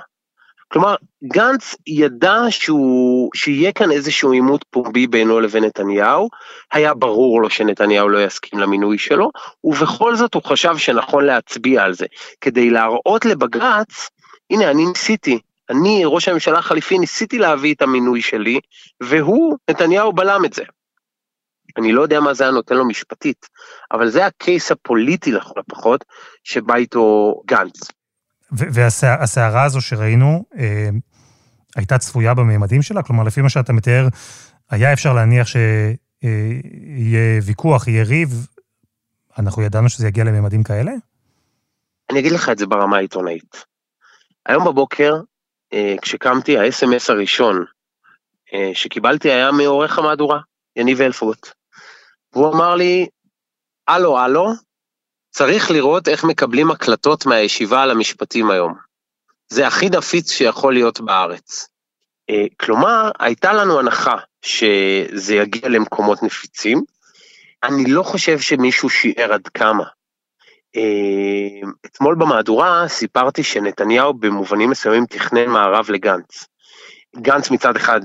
כלומר, 0.74 0.96
גנץ 1.24 1.76
ידע 1.88 2.36
שהוא, 2.50 3.30
שיהיה 3.36 3.72
כאן 3.72 3.92
איזשהו 3.92 4.32
עימות 4.32 4.66
פומבי 4.70 5.08
בינו 5.08 5.40
לבין 5.40 5.64
נתניהו, 5.64 6.30
היה 6.74 6.94
ברור 6.94 7.42
לו 7.42 7.50
שנתניהו 7.50 8.10
לא 8.10 8.24
יסכים 8.24 8.60
למינוי 8.60 8.98
שלו, 8.98 9.30
ובכל 9.64 10.16
זאת 10.16 10.34
הוא 10.34 10.44
חשב 10.44 10.78
שנכון 10.78 11.26
להצביע 11.26 11.84
על 11.84 11.94
זה, 11.94 12.06
כדי 12.42 12.70
להראות 12.70 13.26
לבג"ץ, 13.26 14.10
הנה 14.50 14.72
אני 14.72 14.86
ניסיתי, 14.86 15.40
אני, 15.70 16.02
ראש 16.06 16.28
הממשלה 16.28 16.60
החליפי, 16.60 17.00
ניסיתי 17.00 17.38
להביא 17.38 17.74
את 17.74 17.82
המינוי 17.82 18.22
שלי, 18.22 18.60
והוא, 19.02 19.58
נתניהו, 19.70 20.14
בלם 20.14 20.46
את 20.46 20.54
זה. 20.54 20.64
אני 21.78 21.92
לא 21.92 22.02
יודע 22.02 22.20
מה 22.20 22.34
זה 22.34 22.44
היה 22.44 22.52
נותן 22.52 22.76
לו 22.76 22.88
משפטית, 22.88 23.46
אבל 23.92 24.10
זה 24.10 24.26
הקייס 24.26 24.72
הפוליטי 24.72 25.32
לכל 25.32 25.60
הפחות, 25.60 26.06
שבא 26.44 26.76
איתו 26.76 27.36
גנץ. 27.48 27.80
והסערה 28.52 29.64
הזו 29.64 29.82
שראינו, 29.82 30.46
אה, 30.58 30.90
הייתה 31.76 31.98
צפויה 31.98 32.34
בממדים 32.34 32.82
שלה? 32.82 33.04
כלומר, 33.04 33.24
לפי 33.24 33.42
מה 33.42 33.50
שאתה 33.50 33.74
מתאר, 33.74 34.08
היה 34.70 34.94
אפשר 34.94 35.14
להניח 35.14 35.48
שיהיה 35.48 35.72
ויכוח, 37.46 37.88
יהיה 37.88 38.04
ריב, 38.04 38.48
אנחנו 39.40 39.64
ידענו 39.64 39.90
שזה 39.90 40.08
יגיע 40.08 40.24
לממדים 40.24 40.64
כאלה? 40.64 40.92
אני 42.12 42.20
אגיד 42.20 42.32
לך 42.32 42.50
את 42.50 42.58
זה 42.58 42.66
ברמה 42.66 42.98
העיתונאית. 42.98 43.66
היום 44.46 44.66
בבוקר, 44.66 45.14
אה, 45.74 45.96
כשקמתי, 46.02 46.58
ה-SMS 46.58 47.12
הראשון 47.12 47.66
אה, 48.54 48.72
שקיבלתי 48.74 49.32
היה 49.32 49.52
מעורך 49.52 50.00
המהדורה, 50.00 50.40
יניב 50.76 51.02
אלפרוט. 51.02 51.59
והוא 52.34 52.54
אמר 52.54 52.76
לי, 52.76 53.08
הלו, 53.88 54.20
הלו, 54.20 54.52
צריך 55.30 55.72
לראות 55.72 56.08
איך 56.08 56.24
מקבלים 56.24 56.72
הקלטות 56.72 57.26
מהישיבה 57.26 57.84
על 57.84 57.92
המשפטים 57.92 58.52
היום. 58.52 58.74
זה 59.50 59.68
הכי 59.68 59.90
נפיץ 59.90 60.32
שיכול 60.32 60.74
להיות 60.74 61.02
בארץ. 61.02 61.68
אה, 62.30 62.46
כלומר, 62.60 63.12
הייתה 63.20 63.54
לנו 63.54 63.80
הנחה 63.80 64.16
שזה 64.42 65.36
יגיע 65.36 65.70
למקומות 65.70 66.24
נפיצים. 66.24 66.84
אני 67.64 67.92
לא 67.92 68.04
חושב 68.04 68.40
שמישהו 68.40 68.90
שיער 68.90 69.34
עד 69.34 69.48
כמה. 69.48 69.84
אה, 70.76 71.70
אתמול 71.86 72.16
במהדורה 72.16 72.88
סיפרתי 72.88 73.44
שנתניהו 73.44 74.14
במובנים 74.14 74.70
מסוימים 74.70 75.06
תכנן 75.06 75.50
מערב 75.50 75.90
לגנץ. 75.90 76.46
גנץ 77.16 77.52
מצד 77.52 77.76
אחד 77.76 78.02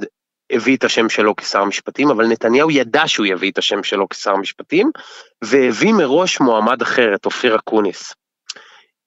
הביא 0.55 0.77
את 0.77 0.85
השם 0.85 1.09
שלו 1.09 1.37
כשר 1.37 1.61
המשפטים, 1.61 2.11
אבל 2.11 2.27
נתניהו 2.27 2.71
ידע 2.71 3.03
שהוא 3.07 3.27
יביא 3.27 3.51
את 3.51 3.59
השם 3.59 3.83
שלו 3.83 4.09
כשר 4.09 4.31
המשפטים, 4.31 4.91
והביא 5.45 5.93
מראש 5.93 6.41
מועמד 6.41 6.83
אחר, 6.83 7.15
את 7.15 7.27
אופיר 7.27 7.57
אקוניס. 7.57 8.15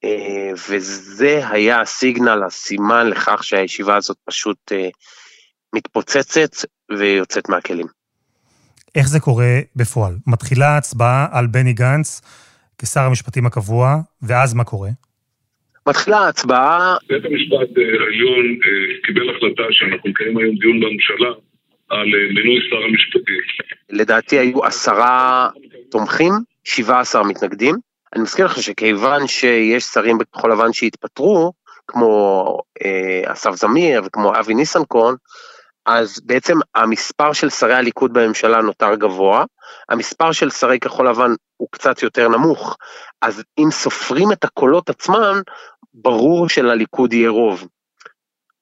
אה, 0.03 0.51
וזה 0.69 1.41
היה 1.49 1.81
הסיגנל, 1.81 2.43
הסימן 2.43 3.07
לכך 3.07 3.43
שהישיבה 3.43 3.95
הזאת 3.95 4.17
פשוט 4.25 4.71
אה, 4.71 4.89
מתפוצצת 5.75 6.51
ויוצאת 6.97 7.49
מהכלים. 7.49 7.87
איך 8.95 9.07
זה 9.07 9.19
קורה 9.19 9.59
בפועל? 9.75 10.17
מתחילה 10.27 10.77
הצבעה 10.77 11.27
על 11.31 11.47
בני 11.47 11.73
גנץ 11.73 12.21
כשר 12.77 13.01
המשפטים 13.01 13.45
הקבוע, 13.45 13.97
ואז 14.21 14.53
מה 14.53 14.63
קורה? 14.63 14.89
מתחילה 15.87 16.17
ההצבעה. 16.17 16.95
בית 17.09 17.25
המשפט 17.25 17.77
אה, 17.77 17.83
העליון 17.83 18.45
אה, 18.45 19.01
קיבל 19.03 19.29
החלטה 19.29 19.63
שאנחנו 19.71 20.09
נקיים 20.09 20.37
היום 20.37 20.55
דיון 20.55 20.79
בממשלה 20.79 21.29
על 21.89 22.07
אה, 22.15 22.33
מינוי 22.33 22.59
שר 22.69 22.83
המשפטים. 22.83 23.41
לדעתי 23.89 24.39
היו 24.39 24.65
עשרה 24.65 25.49
תומכים, 25.91 26.33
שבעה 26.63 26.99
עשר 26.99 27.23
מתנגדים. 27.23 27.75
אני 28.15 28.23
מזכיר 28.23 28.45
לך 28.45 28.61
שכיוון 28.61 29.27
שיש 29.27 29.83
שרים 29.83 30.17
בכחול 30.17 30.51
לבן 30.51 30.73
שהתפטרו, 30.73 31.53
כמו 31.87 32.45
אה, 32.85 33.33
אסף 33.33 33.51
זמיר 33.55 34.01
וכמו 34.05 34.39
אבי 34.39 34.53
ניסנקורן, 34.53 35.13
אז 35.85 36.21
בעצם 36.25 36.53
המספר 36.75 37.33
של 37.33 37.49
שרי 37.49 37.73
הליכוד 37.73 38.13
בממשלה 38.13 38.61
נותר 38.61 38.95
גבוה, 38.95 39.45
המספר 39.89 40.31
של 40.31 40.49
שרי 40.49 40.79
כחול 40.79 41.09
לבן 41.09 41.31
הוא 41.57 41.67
קצת 41.71 42.03
יותר 42.03 42.27
נמוך, 42.27 42.77
אז 43.21 43.43
אם 43.57 43.71
סופרים 43.71 44.31
את 44.31 44.43
הקולות 44.43 44.89
עצמם, 44.89 45.41
ברור 46.01 46.49
שלליכוד 46.49 47.13
יהיה 47.13 47.29
רוב. 47.29 47.67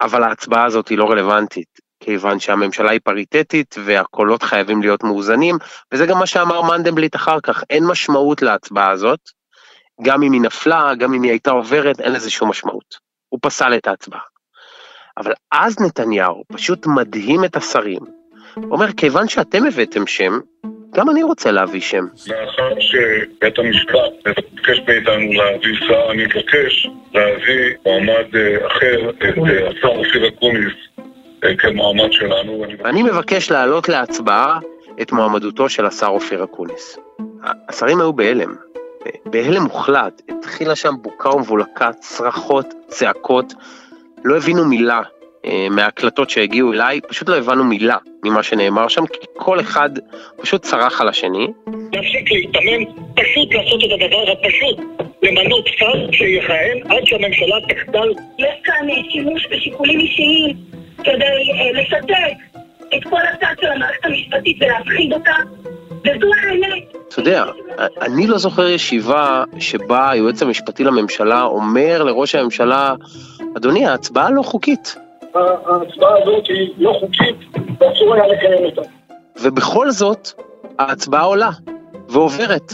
אבל 0.01 0.24
ההצבעה 0.24 0.65
הזאת 0.65 0.88
היא 0.88 0.98
לא 0.98 1.12
רלוונטית, 1.12 1.80
כיוון 2.00 2.39
שהממשלה 2.39 2.92
היא 2.92 3.00
פריטטית 3.04 3.75
והקולות 3.86 4.44
חייבים 4.44 4.82
להיות 4.82 5.04
מאוזנים, 5.04 5.58
וזה 5.94 6.06
גם 6.06 6.20
מה 6.20 6.25
שאמר 6.25 6.62
מנדלבליט 6.62 7.15
אחר 7.15 7.39
כך, 7.44 7.63
אין 7.70 7.84
משמעות 7.88 8.42
להצבעה 8.42 8.92
הזאת, 8.92 9.20
גם 10.01 10.24
אם 10.24 10.32
היא 10.32 10.42
נפלה, 10.42 10.96
גם 10.96 11.13
אם 11.13 11.24
היא 11.24 11.32
הייתה 11.32 11.51
עוברת, 11.51 12.00
אין 12.00 12.12
לזה 12.12 12.30
שום 12.30 12.50
משמעות. 12.50 12.96
הוא 13.30 13.39
פסל 13.44 13.74
את 13.77 13.88
ההצבעה. 13.88 14.22
אבל 15.18 15.34
אז 15.51 15.80
נתניהו 15.82 16.44
פשוט 16.54 16.88
מדהים 16.88 17.46
את 17.46 17.56
השרים. 17.56 18.01
אומר, 18.58 18.94
כיוון 18.94 19.27
שאתם 19.27 19.65
הבאתם 19.65 20.08
שם, 20.08 20.39
גם 20.96 21.10
אני 21.10 21.24
רוצה 21.24 21.52
להביא 21.52 21.82
שם. 21.82 22.06
לאחר 22.28 22.80
שבית 22.80 23.60
המשפט 23.60 24.28
מבקש 24.28 24.80
מאיתנו 24.88 25.34
להביא 25.34 25.75
שר, 25.88 26.12
אני 26.12 26.25
מבקש 26.25 26.88
להביא 27.14 27.75
מועמד 27.86 28.36
אה, 28.36 28.68
אחר, 28.68 29.10
את 29.10 29.24
אה, 29.24 29.70
השר 29.70 29.88
אופיר 29.88 30.28
אקוניס, 30.28 30.74
אה, 31.44 31.56
כמועמד 31.58 32.12
שלנו. 32.12 32.66
אני 32.86 33.04
מבקש 33.04 33.52
להעלות 33.52 33.90
להצבעה 33.90 34.60
את 35.02 35.12
מועמדותו 35.12 35.70
של 35.70 35.86
השר 35.86 36.08
אופיר 36.08 36.44
אקוניס. 36.44 36.98
השרים 37.70 38.00
היו 38.00 38.14
בהלם, 38.14 38.56
בהלם 39.25 39.64
מוחלט. 39.64 40.22
התחילה 40.30 40.75
שם 40.75 40.94
בוקה 41.02 41.30
ומבולקה, 41.30 41.94
צרחות, 41.94 42.74
צעקות. 42.88 43.54
לא 44.24 44.38
הבינו 44.38 44.66
מילה 44.66 44.98
אה, 44.98 45.04
מההקלטות 45.72 46.30
שהגיעו 46.30 46.74
אליי, 46.74 47.02
פשוט 47.08 47.30
לא 47.30 47.38
הבנו 47.38 47.64
מילה 47.64 47.98
ממה 48.24 48.44
שנאמר 48.44 48.88
שם, 48.88 49.06
כי 49.08 49.20
כל 49.38 49.60
אחד 49.60 49.90
פשוט 50.42 50.62
צרח 50.62 51.02
על 51.02 51.08
השני. 51.08 51.48
להפסיק 51.94 52.32
להיתמם, 52.32 52.84
פשוט 53.16 53.54
לעשות 53.54 53.82
את 53.84 53.90
הדבר 53.92 54.32
הפשוט, 54.32 54.80
למנות 55.24 55.68
שר 55.78 56.12
שיכהן 56.12 56.78
עד 56.92 57.06
שהממשלה 57.06 57.56
תחדל. 57.70 58.10
יש 58.40 58.56
כאן 58.64 58.90
אה, 58.90 58.96
שימוש 59.12 59.48
בשיקולים 59.52 60.00
אישיים 60.00 60.58
כדי 61.04 61.52
אה, 61.54 61.82
לשתק 61.82 62.60
את 62.98 63.04
כל 63.04 63.22
הצד 63.34 63.62
של 63.62 63.68
המערכת 63.68 64.06
המשפטית 64.06 64.58
ולהפחיד 64.62 65.14
אותה, 65.14 65.36
וזו 65.92 66.32
האמת. 66.44 66.84
אתה 67.08 67.20
יודע, 67.20 67.44
אני 68.02 68.28
לא 68.28 68.38
זוכר 68.38 68.68
ישיבה 68.68 69.44
שבה 69.60 70.12
היועץ 70.12 70.42
המשפטי 70.42 70.84
לממשלה 70.84 71.44
אומר 71.44 72.04
לראש 72.04 72.36
הממשלה, 72.36 72.96
אדוני, 73.58 73.88
ההצבעה 73.88 74.32
לא 74.32 74.42
חוקית. 74.42 74.96
ההצבעה 75.36 76.22
הזאת 76.22 76.48
היא 76.48 76.74
לא 76.77 76.98
חוקית, 77.00 77.36
ואסור 77.80 78.13
היה 78.13 78.27
לקיים 78.27 78.65
אותה. 78.65 78.82
ובכל 79.42 79.92
זאת, 79.92 80.30
ההצבעה 80.80 81.24
עולה, 81.24 81.50
ועוברת. 82.10 82.74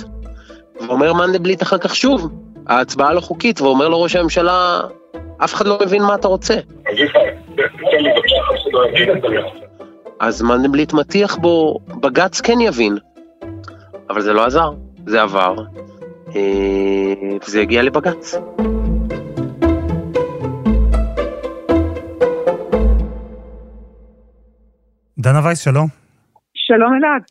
ואומר 0.87 1.13
מנדלבליט 1.13 1.63
אחר 1.63 1.77
כך 1.77 1.95
שוב, 1.95 2.31
ההצבעה 2.67 3.13
לא 3.13 3.21
חוקית, 3.21 3.61
ואומר 3.61 3.89
לו 3.89 4.01
ראש 4.01 4.15
הממשלה, 4.15 4.81
אף 5.43 5.53
אחד 5.53 5.67
לא 5.67 5.77
מבין 5.85 6.03
מה 6.03 6.15
אתה 6.15 6.27
רוצה. 6.27 6.53
אז 10.19 10.41
מנדלבליט 10.41 10.93
מטיח 10.93 11.35
בו, 11.35 11.79
בג"ץ 11.87 12.41
כן 12.41 12.61
יבין. 12.61 12.97
אבל 14.09 14.21
זה 14.21 14.33
לא 14.33 14.45
עזר, 14.45 14.69
זה 15.05 15.21
עבר, 15.21 15.55
אה, 16.35 16.41
וזה 17.47 17.61
הגיע 17.61 17.81
לבג"ץ. 17.81 18.35
דנה 25.21 25.39
וייס, 25.45 25.59
שלום. 25.59 25.87
שלום 26.53 26.93
אלעד. 26.93 27.23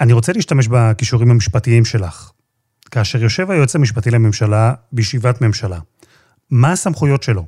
אני 0.00 0.12
רוצה 0.12 0.32
להשתמש 0.32 0.68
בכישורים 0.68 1.30
המשפטיים 1.30 1.84
שלך. 1.84 2.32
כאשר 2.90 3.22
יושב 3.22 3.50
היועץ 3.50 3.76
המשפטי 3.76 4.10
לממשלה 4.10 4.72
בישיבת 4.92 5.42
ממשלה, 5.42 5.76
מה 6.50 6.72
הסמכויות 6.72 7.22
שלו? 7.22 7.42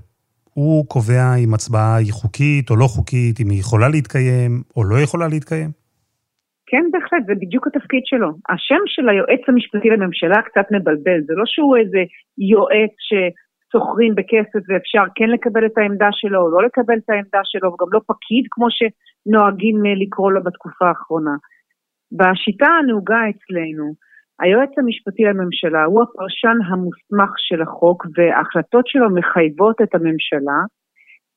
הוא 0.54 0.87
קובע 0.88 1.35
אם 1.45 1.54
הצבעה 1.54 1.97
היא 1.97 2.12
חוקית 2.12 2.71
או 2.71 2.76
לא 2.76 2.87
חוקית, 2.87 3.40
אם 3.40 3.50
היא 3.50 3.61
יכולה 3.61 3.88
להתקיים 3.88 4.62
או 4.76 4.85
לא 4.85 4.97
יכולה 5.00 5.28
להתקיים? 5.28 5.71
כן, 6.66 6.85
בהחלט, 6.92 7.23
זה 7.26 7.35
בדיוק 7.35 7.66
התפקיד 7.66 8.02
שלו. 8.04 8.28
השם 8.49 8.83
של 8.87 9.09
היועץ 9.09 9.42
המשפטי 9.49 9.88
לממשלה 9.88 10.42
קצת 10.42 10.66
מבלבל, 10.71 11.21
זה 11.26 11.35
לא 11.37 11.45
שהוא 11.47 11.76
איזה 11.76 12.02
יועץ 12.38 12.95
שסוחרים 13.72 14.14
בכסף 14.14 14.62
ואפשר 14.68 15.02
כן 15.14 15.30
לקבל 15.30 15.66
את 15.66 15.78
העמדה 15.78 16.08
שלו 16.12 16.40
או 16.40 16.50
לא 16.50 16.62
לקבל 16.66 16.98
את 16.98 17.10
העמדה 17.10 17.40
שלו, 17.44 17.72
וגם 17.72 17.86
לא 17.92 18.00
פקיד 18.06 18.44
כמו 18.50 18.66
שנוהגים 18.70 19.76
לקרוא 19.84 20.32
לו 20.32 20.42
בתקופה 20.42 20.88
האחרונה. 20.88 21.36
בשיטה 22.12 22.66
הנהוגה 22.66 23.20
אצלנו, 23.30 23.94
היועץ 24.40 24.78
המשפטי 24.78 25.22
לממשלה 25.24 25.84
הוא 25.84 26.02
הפרשן 26.02 26.58
המוסמך 26.66 27.32
של 27.36 27.62
החוק 27.62 28.06
וההחלטות 28.16 28.86
שלו 28.86 29.14
מחייבות 29.14 29.76
את 29.82 29.94
הממשלה, 29.94 30.60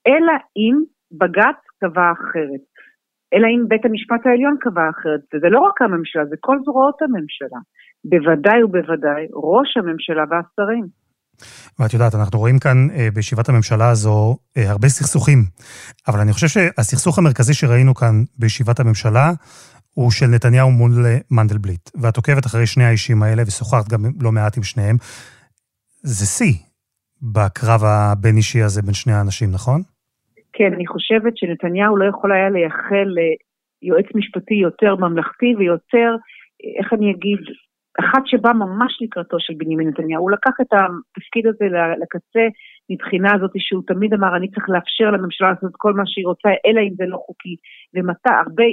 אלא 0.07 0.33
אם 0.57 0.75
בג"ץ 1.11 1.61
קבע 1.79 2.11
אחרת. 2.11 2.65
אלא 3.33 3.47
אם 3.47 3.67
בית 3.67 3.85
המשפט 3.85 4.25
העליון 4.25 4.57
קבע 4.59 4.89
אחרת. 4.89 5.21
וזה 5.33 5.49
לא 5.49 5.59
רק 5.59 5.81
הממשלה, 5.81 6.25
זה 6.25 6.35
כל 6.39 6.57
זרועות 6.63 7.01
הממשלה. 7.01 7.59
בוודאי 8.05 8.63
ובוודאי 8.63 9.27
ראש 9.33 9.77
הממשלה 9.77 10.23
והשרים. 10.29 11.04
ואת 11.79 11.93
יודעת, 11.93 12.15
אנחנו 12.15 12.39
רואים 12.39 12.59
כאן 12.59 12.87
אה, 12.95 13.07
בישיבת 13.13 13.49
הממשלה 13.49 13.89
הזו 13.89 14.37
אה, 14.57 14.71
הרבה 14.71 14.87
סכסוכים, 14.87 15.39
אבל 16.07 16.19
אני 16.19 16.33
חושב 16.33 16.47
שהסכסוך 16.47 17.17
המרכזי 17.17 17.53
שראינו 17.53 17.95
כאן 17.95 18.23
בישיבת 18.39 18.79
הממשלה 18.79 19.31
הוא 19.93 20.11
של 20.11 20.25
נתניהו 20.25 20.71
מול 20.71 20.91
מנדלבליט. 21.31 21.89
ואת 22.01 22.17
עוקבת 22.17 22.45
אחרי 22.45 22.67
שני 22.67 22.83
האישים 22.83 23.23
האלה 23.23 23.43
ושוחחת 23.47 23.87
גם 23.89 24.05
לא 24.21 24.31
מעט 24.31 24.57
עם 24.57 24.63
שניהם. 24.63 24.97
זה 26.03 26.25
שיא 26.25 26.53
בקרב 27.21 27.81
הבין-אישי 27.83 28.61
הזה 28.61 28.81
בין 28.81 28.93
שני 28.93 29.13
האנשים, 29.13 29.51
נכון? 29.51 29.81
כן, 30.53 30.73
אני 30.73 30.87
חושבת 30.87 31.37
שנתניהו 31.37 31.97
לא 31.97 32.05
יכול 32.09 32.31
היה 32.31 32.49
לייחל 32.49 33.07
ליועץ 33.15 34.05
משפטי 34.15 34.53
יותר 34.53 34.95
ממלכתי 34.95 35.55
ויותר, 35.57 36.09
איך 36.79 36.93
אני 36.93 37.11
אגיד, 37.11 37.39
אחד 37.99 38.21
שבא 38.25 38.51
ממש 38.53 39.01
לקראתו 39.01 39.37
של 39.39 39.53
בנימין 39.57 39.87
נתניהו. 39.87 40.21
הוא 40.21 40.31
לקח 40.31 40.55
את 40.61 40.71
התפקיד 40.73 41.47
הזה 41.47 41.65
לקצה 42.01 42.45
מבחינה 42.89 43.29
הזאת 43.35 43.51
שהוא 43.57 43.83
תמיד 43.87 44.13
אמר, 44.13 44.35
אני 44.35 44.51
צריך 44.51 44.69
לאפשר 44.69 45.11
לממשלה 45.11 45.49
לעשות 45.49 45.71
כל 45.77 45.93
מה 45.93 46.03
שהיא 46.05 46.25
רוצה, 46.25 46.49
אלא 46.65 46.79
אם 46.81 46.93
זה 46.97 47.05
לא 47.07 47.17
חוקי. 47.25 47.55
ומתי, 47.93 48.33
הרבה 48.43 48.63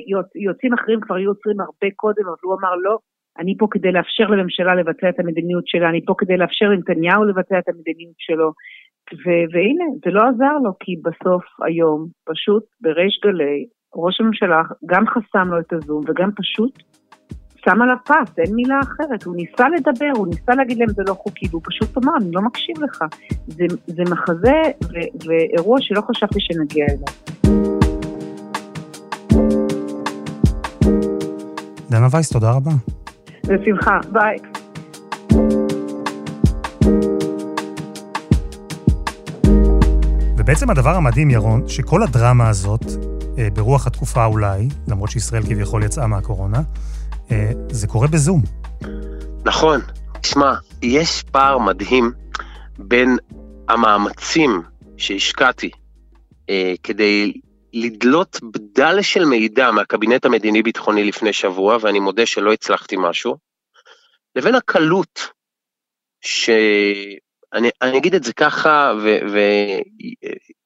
יועצים 0.45 0.73
אחרים 0.73 1.00
כבר 1.00 1.14
היו 1.14 1.31
עוצרים 1.31 1.61
הרבה 1.61 1.88
קודם, 1.97 2.25
אבל 2.26 2.43
הוא 2.43 2.55
אמר, 2.59 2.75
לא, 2.85 2.99
אני 3.38 3.55
פה 3.59 3.67
כדי 3.71 3.93
לאפשר 3.93 4.26
לממשלה 4.26 4.75
לבצע 4.75 5.09
את 5.09 5.21
המדיניות 5.21 5.67
שלה, 5.67 5.88
אני 5.88 6.05
פה 6.05 6.14
כדי 6.19 6.37
לאפשר 6.37 6.67
לנתניהו 6.69 7.25
לבצע 7.25 7.59
את 7.59 7.69
המדיניות 7.69 8.19
שלו. 8.19 8.52
ו- 9.12 9.47
והנה, 9.52 9.85
זה 10.05 10.11
לא 10.11 10.23
עזר 10.29 10.59
לו, 10.64 10.73
כי 10.81 10.93
בסוף 11.05 11.45
היום, 11.67 12.07
פשוט 12.25 12.64
בריש 12.81 13.21
גלי, 13.25 13.67
ראש 13.95 14.21
הממשלה 14.21 14.62
גם 14.87 15.05
חסם 15.07 15.49
לו 15.49 15.59
את 15.61 15.73
הזום 15.73 16.02
וגם 16.07 16.31
פשוט 16.37 16.79
שם 17.64 17.83
עליו 17.83 17.97
פס, 18.04 18.38
אין 18.38 18.54
מילה 18.54 18.81
אחרת. 18.83 19.25
הוא 19.25 19.37
ניסה 19.37 19.69
לדבר, 19.69 20.11
הוא 20.16 20.26
ניסה 20.26 20.54
להגיד 20.54 20.78
להם 20.78 20.88
זה 20.88 21.02
לא 21.09 21.14
חוקי, 21.14 21.47
והוא 21.50 21.62
פשוט 21.64 21.99
אמר, 21.99 22.12
אני 22.21 22.31
לא 22.33 22.42
מקשיב 22.42 22.76
לך. 22.83 23.04
זה, 23.47 23.64
זה 23.87 24.02
מחזה 24.11 24.61
ו- 24.85 25.26
ואירוע 25.26 25.78
שלא 25.81 26.02
חשבתי 26.11 26.38
שנגיע 26.40 26.87
אליו. 26.90 27.33
דנה 31.90 32.09
וייס, 32.11 32.33
תודה 32.33 32.50
רבה. 32.50 32.71
בשמחה, 33.47 33.99
ביי. 34.12 34.37
ובעצם 40.38 40.71
הדבר 40.71 40.90
המדהים, 40.90 41.31
ירון, 41.31 41.69
שכל 41.69 42.02
הדרמה 42.02 42.49
הזאת, 42.49 42.85
אה, 43.38 43.49
ברוח 43.52 43.87
התקופה 43.87 44.25
אולי, 44.25 44.69
למרות 44.88 45.11
שישראל 45.11 45.42
כביכול 45.42 45.83
יצאה 45.83 46.07
מהקורונה, 46.07 46.62
זה 47.71 47.87
קורה 47.87 48.09
בזום. 48.09 48.43
נכון. 49.45 49.81
תשמע, 50.23 50.55
יש 50.83 51.23
פער 51.23 51.59
מדהים 51.59 52.12
בין 52.79 53.17
המאמצים 53.69 54.62
שהשקעתי 54.97 55.71
אה, 56.51 56.75
כדי 56.83 57.33
לדלות 57.73 58.41
בדל 58.53 59.03
של 59.03 59.25
מידע 59.25 59.71
מהקבינט 59.71 60.25
המדיני-ביטחוני 60.25 61.05
לפני 61.05 61.33
שבוע, 61.33 61.79
ואני 61.81 62.01
מודה 62.01 62.27
שלא 62.27 62.53
הצלחתי 62.53 62.97
משהו, 62.99 63.37
לבין 64.37 64.55
הקלות, 64.55 65.29
שאני 66.21 67.71
אני 67.83 67.99
אגיד 67.99 68.15
את 68.15 68.25
זה 68.25 68.33
ככה, 68.33 68.93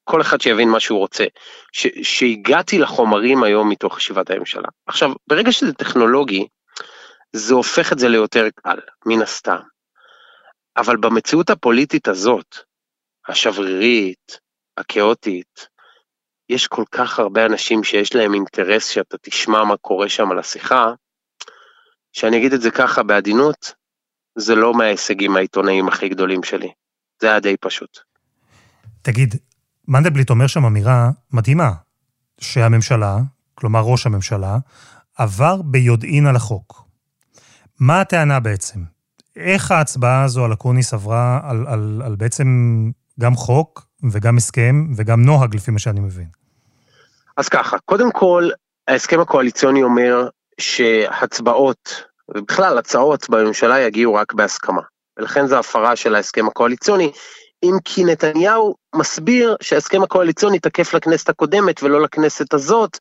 וכל 0.07 0.21
אחד 0.21 0.41
שיבין 0.41 0.69
מה 0.69 0.81
שהוא 0.81 0.99
רוצה, 0.99 1.25
ש, 1.73 1.87
שהגעתי 2.03 2.79
לחומרים 2.79 3.43
היום 3.43 3.69
מתוך 3.69 3.99
ישיבת 3.99 4.31
הממשלה. 4.31 4.69
עכשיו, 4.87 5.11
ברגע 5.29 5.53
שזה 5.53 5.73
טכנולוגי, 5.73 6.47
זה 7.33 7.55
הופך 7.55 7.93
את 7.93 7.99
זה 7.99 8.09
ליותר 8.09 8.49
קל, 8.55 8.79
מן 9.07 9.23
הסתם. 9.23 9.59
אבל 10.77 10.97
במציאות 10.97 11.51
הפוליטית 11.51 12.09
הזאת, 12.09 12.57
השברירית, 13.29 14.41
הכאוטית, 14.77 15.69
יש 16.49 16.67
כל 16.67 16.85
כך 16.91 17.19
הרבה 17.19 17.47
אנשים 17.47 17.85
שיש 17.85 18.15
להם 18.15 18.35
אינטרס 18.35 18.87
שאתה 18.87 19.17
תשמע 19.23 19.65
מה 19.65 19.77
קורה 19.77 20.09
שם 20.09 20.31
על 20.31 20.39
השיחה, 20.39 20.93
שאני 22.13 22.39
אגיד 22.39 22.53
את 22.53 22.61
זה 22.61 22.71
ככה 22.71 23.03
בעדינות, 23.03 23.75
זה 24.39 24.55
לא 24.55 24.75
מההישגים 24.75 25.37
העיתונאיים 25.37 25.89
הכי 25.89 26.09
גדולים 26.09 26.43
שלי. 26.43 26.73
זה 27.21 27.27
היה 27.27 27.41
די 27.41 27.57
פשוט. 27.61 27.99
תגיד, 29.03 29.35
מנדלבליט 29.89 30.31
אומר 30.31 30.47
שם 30.47 30.65
אמירה 30.65 31.11
מדהימה, 31.33 31.73
שהממשלה, 32.41 33.19
כלומר 33.55 33.81
ראש 33.81 34.07
הממשלה, 34.07 34.59
עבר 35.19 35.63
ביודעין 35.63 36.27
על 36.27 36.37
החוק. 36.37 36.85
מה 37.81 38.01
הטענה 38.01 38.41
בעצם? 38.41 38.81
איך 39.37 39.71
ההצבעה 39.71 40.25
הזו 40.25 40.45
על 40.45 40.53
אקוניס 40.53 40.95
עברה 40.95 41.41
על, 41.45 41.67
על, 41.67 42.03
על 42.05 42.17
בעצם 42.17 42.47
גם 43.21 43.35
חוק 43.35 43.87
וגם 44.13 44.37
הסכם 44.37 44.87
וגם 44.97 45.23
נוהג, 45.23 45.55
לפי 45.55 45.71
מה 45.71 45.79
שאני 45.79 46.01
מבין? 46.01 46.29
אז 47.37 47.49
ככה, 47.49 47.77
קודם 47.85 48.13
כל, 48.13 48.49
ההסכם 48.89 49.21
הקואליציוני 49.21 49.83
אומר 49.83 50.29
שהצבעות, 50.61 52.05
ובכלל 52.29 52.79
הצעות 52.79 53.31
בממשלה 53.31 53.81
יגיעו 53.81 54.15
רק 54.15 54.33
בהסכמה. 54.33 54.83
ולכן 55.19 55.47
זו 55.47 55.59
הפרה 55.59 55.97
של 55.97 56.15
ההסכם 56.15 56.47
הקואליציוני, 56.47 57.13
אם 57.63 57.75
כי 57.85 58.05
נתניהו 58.05 58.75
מסביר 58.95 59.57
שההסכם 59.61 60.03
הקואליציוני 60.03 60.59
תקף 60.59 60.95
לכנסת 60.95 61.29
הקודמת 61.29 61.83
ולא 61.83 62.03
לכנסת 62.03 62.55
הזאת, 62.55 62.99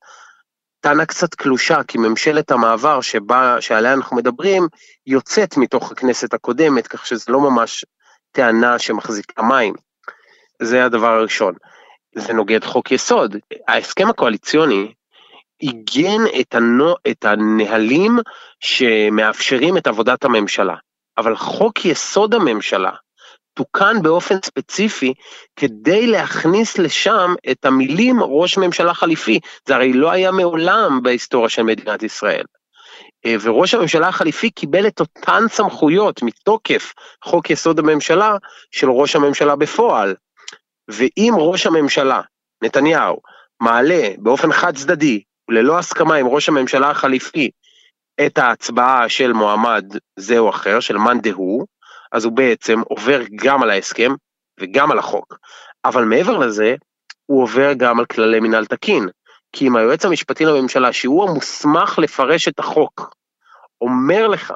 טענה 0.79 1.05
קצת 1.05 1.35
קלושה, 1.35 1.83
כי 1.87 1.97
ממשלת 1.97 2.51
המעבר 2.51 3.01
שבה, 3.01 3.57
שעליה 3.59 3.93
אנחנו 3.93 4.17
מדברים, 4.17 4.67
יוצאת 5.07 5.57
מתוך 5.57 5.91
הכנסת 5.91 6.33
הקודמת, 6.33 6.87
כך 6.87 7.05
שזה 7.05 7.25
לא 7.31 7.41
ממש 7.41 7.85
טענה 8.31 8.79
שמחזיקה 8.79 9.43
מים. 9.43 9.73
זה 10.61 10.85
הדבר 10.85 11.13
הראשון. 11.13 11.53
זה 12.15 12.33
נוגד 12.33 12.63
חוק 12.63 12.91
יסוד. 12.91 13.35
ההסכם 13.67 14.09
הקואליציוני 14.09 14.93
עיגן 15.59 16.21
את, 16.39 16.55
הנו, 16.55 16.95
את 17.07 17.25
הנהלים 17.25 18.19
שמאפשרים 18.59 19.77
את 19.77 19.87
עבודת 19.87 20.25
הממשלה. 20.25 20.75
אבל 21.17 21.35
חוק 21.35 21.85
יסוד 21.85 22.33
הממשלה 22.33 22.91
תוקן 23.55 24.01
באופן 24.01 24.35
ספציפי 24.45 25.13
כדי 25.55 26.07
להכניס 26.07 26.77
לשם 26.77 27.33
את 27.51 27.65
המילים 27.65 28.23
ראש 28.23 28.57
ממשלה 28.57 28.93
חליפי. 28.93 29.39
זה 29.67 29.75
הרי 29.75 29.93
לא 29.93 30.11
היה 30.11 30.31
מעולם 30.31 30.99
בהיסטוריה 31.03 31.49
של 31.49 31.63
מדינת 31.63 32.03
ישראל. 32.03 32.43
אה, 33.25 33.35
וראש 33.41 33.73
הממשלה 33.73 34.07
החליפי 34.07 34.49
קיבל 34.49 34.87
את 34.87 34.99
אותן 34.99 35.43
סמכויות 35.47 36.23
מתוקף 36.23 36.93
חוק 37.23 37.49
יסוד 37.49 37.79
הממשלה 37.79 38.37
של 38.71 38.89
ראש 38.89 39.15
הממשלה 39.15 39.55
בפועל. 39.55 40.15
ואם 40.87 41.33
ראש 41.37 41.65
הממשלה, 41.65 42.21
נתניהו, 42.63 43.17
מעלה 43.61 44.09
באופן 44.17 44.51
חד 44.51 44.75
צדדי 44.75 45.21
וללא 45.49 45.79
הסכמה 45.79 46.15
עם 46.15 46.27
ראש 46.27 46.49
הממשלה 46.49 46.89
החליפי 46.91 47.49
את 48.25 48.37
ההצבעה 48.37 49.09
של 49.09 49.33
מועמד 49.33 49.85
זה 50.19 50.37
או 50.37 50.49
אחר, 50.49 50.79
של 50.79 50.97
מאן 50.97 51.19
דהוא, 51.19 51.65
אז 52.15 52.25
הוא 52.25 52.33
בעצם 52.33 52.79
עובר 52.79 53.19
גם 53.35 53.63
על 53.63 53.69
ההסכם 53.69 54.11
וגם 54.59 54.91
על 54.91 54.99
החוק. 54.99 55.37
אבל 55.85 56.03
מעבר 56.03 56.37
לזה, 56.37 56.75
הוא 57.25 57.43
עובר 57.43 57.73
גם 57.73 57.99
על 57.99 58.05
כללי 58.05 58.39
מינהל 58.39 58.65
תקין. 58.65 59.09
כי 59.51 59.67
אם 59.67 59.75
היועץ 59.75 60.05
המשפטי 60.05 60.45
לממשלה, 60.45 60.93
שהוא 60.93 61.29
המוסמך 61.29 61.99
לפרש 61.99 62.47
את 62.47 62.59
החוק, 62.59 63.15
אומר 63.81 64.27
לך, 64.27 64.53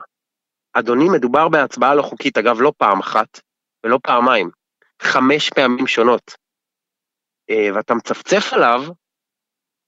אדוני, 0.74 1.10
מדובר 1.10 1.50
בהצבעה 1.50 1.96
לא 1.96 2.02
חוקית, 2.02 2.38
אגב, 2.38 2.62
לא 2.62 2.74
פעם 2.78 3.00
אחת 3.00 3.40
ולא 3.84 4.00
פעמיים, 4.04 4.50
חמש 5.02 5.50
פעמים 5.50 5.88
שונות, 5.88 6.36
אה, 7.50 7.70
ואתה 7.76 7.94
מצפצף 7.94 8.54
עליו, 8.54 8.84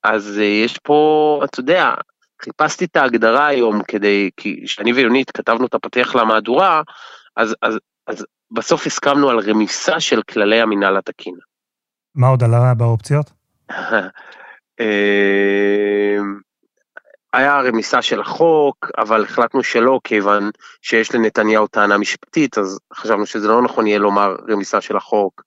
אז 0.04 0.40
אה, 0.40 0.44
יש 0.44 0.78
פה, 0.78 1.42
אתה 1.44 1.60
יודע, 1.60 1.94
חיפשתי 2.42 2.86
את 2.86 2.96
ההגדרה 2.96 3.48
היום 3.48 3.84
כדי, 3.84 4.30
כי 4.38 4.64
כשאני 4.66 4.94
ויונית 4.94 5.32
כתבנו 5.32 5.66
את 5.66 5.74
הפתיח 5.74 6.16
למהדורה, 6.16 6.82
אז, 7.38 7.56
אז, 7.62 7.78
אז 8.08 8.26
בסוף 8.52 8.88
הסכמנו 8.88 9.30
על 9.30 9.40
רמיסה 9.40 10.00
של 10.00 10.22
כללי 10.22 10.62
המינהל 10.62 10.98
התקין. 10.98 11.36
מה 12.16 12.28
עוד 12.28 12.44
עלה 12.44 12.74
באופציות? 12.74 13.32
אמ, 14.80 16.40
היה 17.34 17.62
רמיסה 17.62 18.02
של 18.02 18.22
החוק, 18.22 18.92
אבל 18.98 19.24
החלטנו 19.24 19.64
שלא, 19.64 20.00
כיוון 20.04 20.50
שיש 20.82 21.16
לנתניהו 21.16 21.68
טענה 21.68 21.98
משפטית, 21.98 22.58
אז 22.58 22.80
חשבנו 22.94 23.26
שזה 23.26 23.48
לא 23.48 23.62
נכון 23.62 23.88
יהיה 23.88 24.00
לומר 24.00 24.36
רמיסה 24.50 24.82
של 24.82 24.98
החוק, 24.98 25.42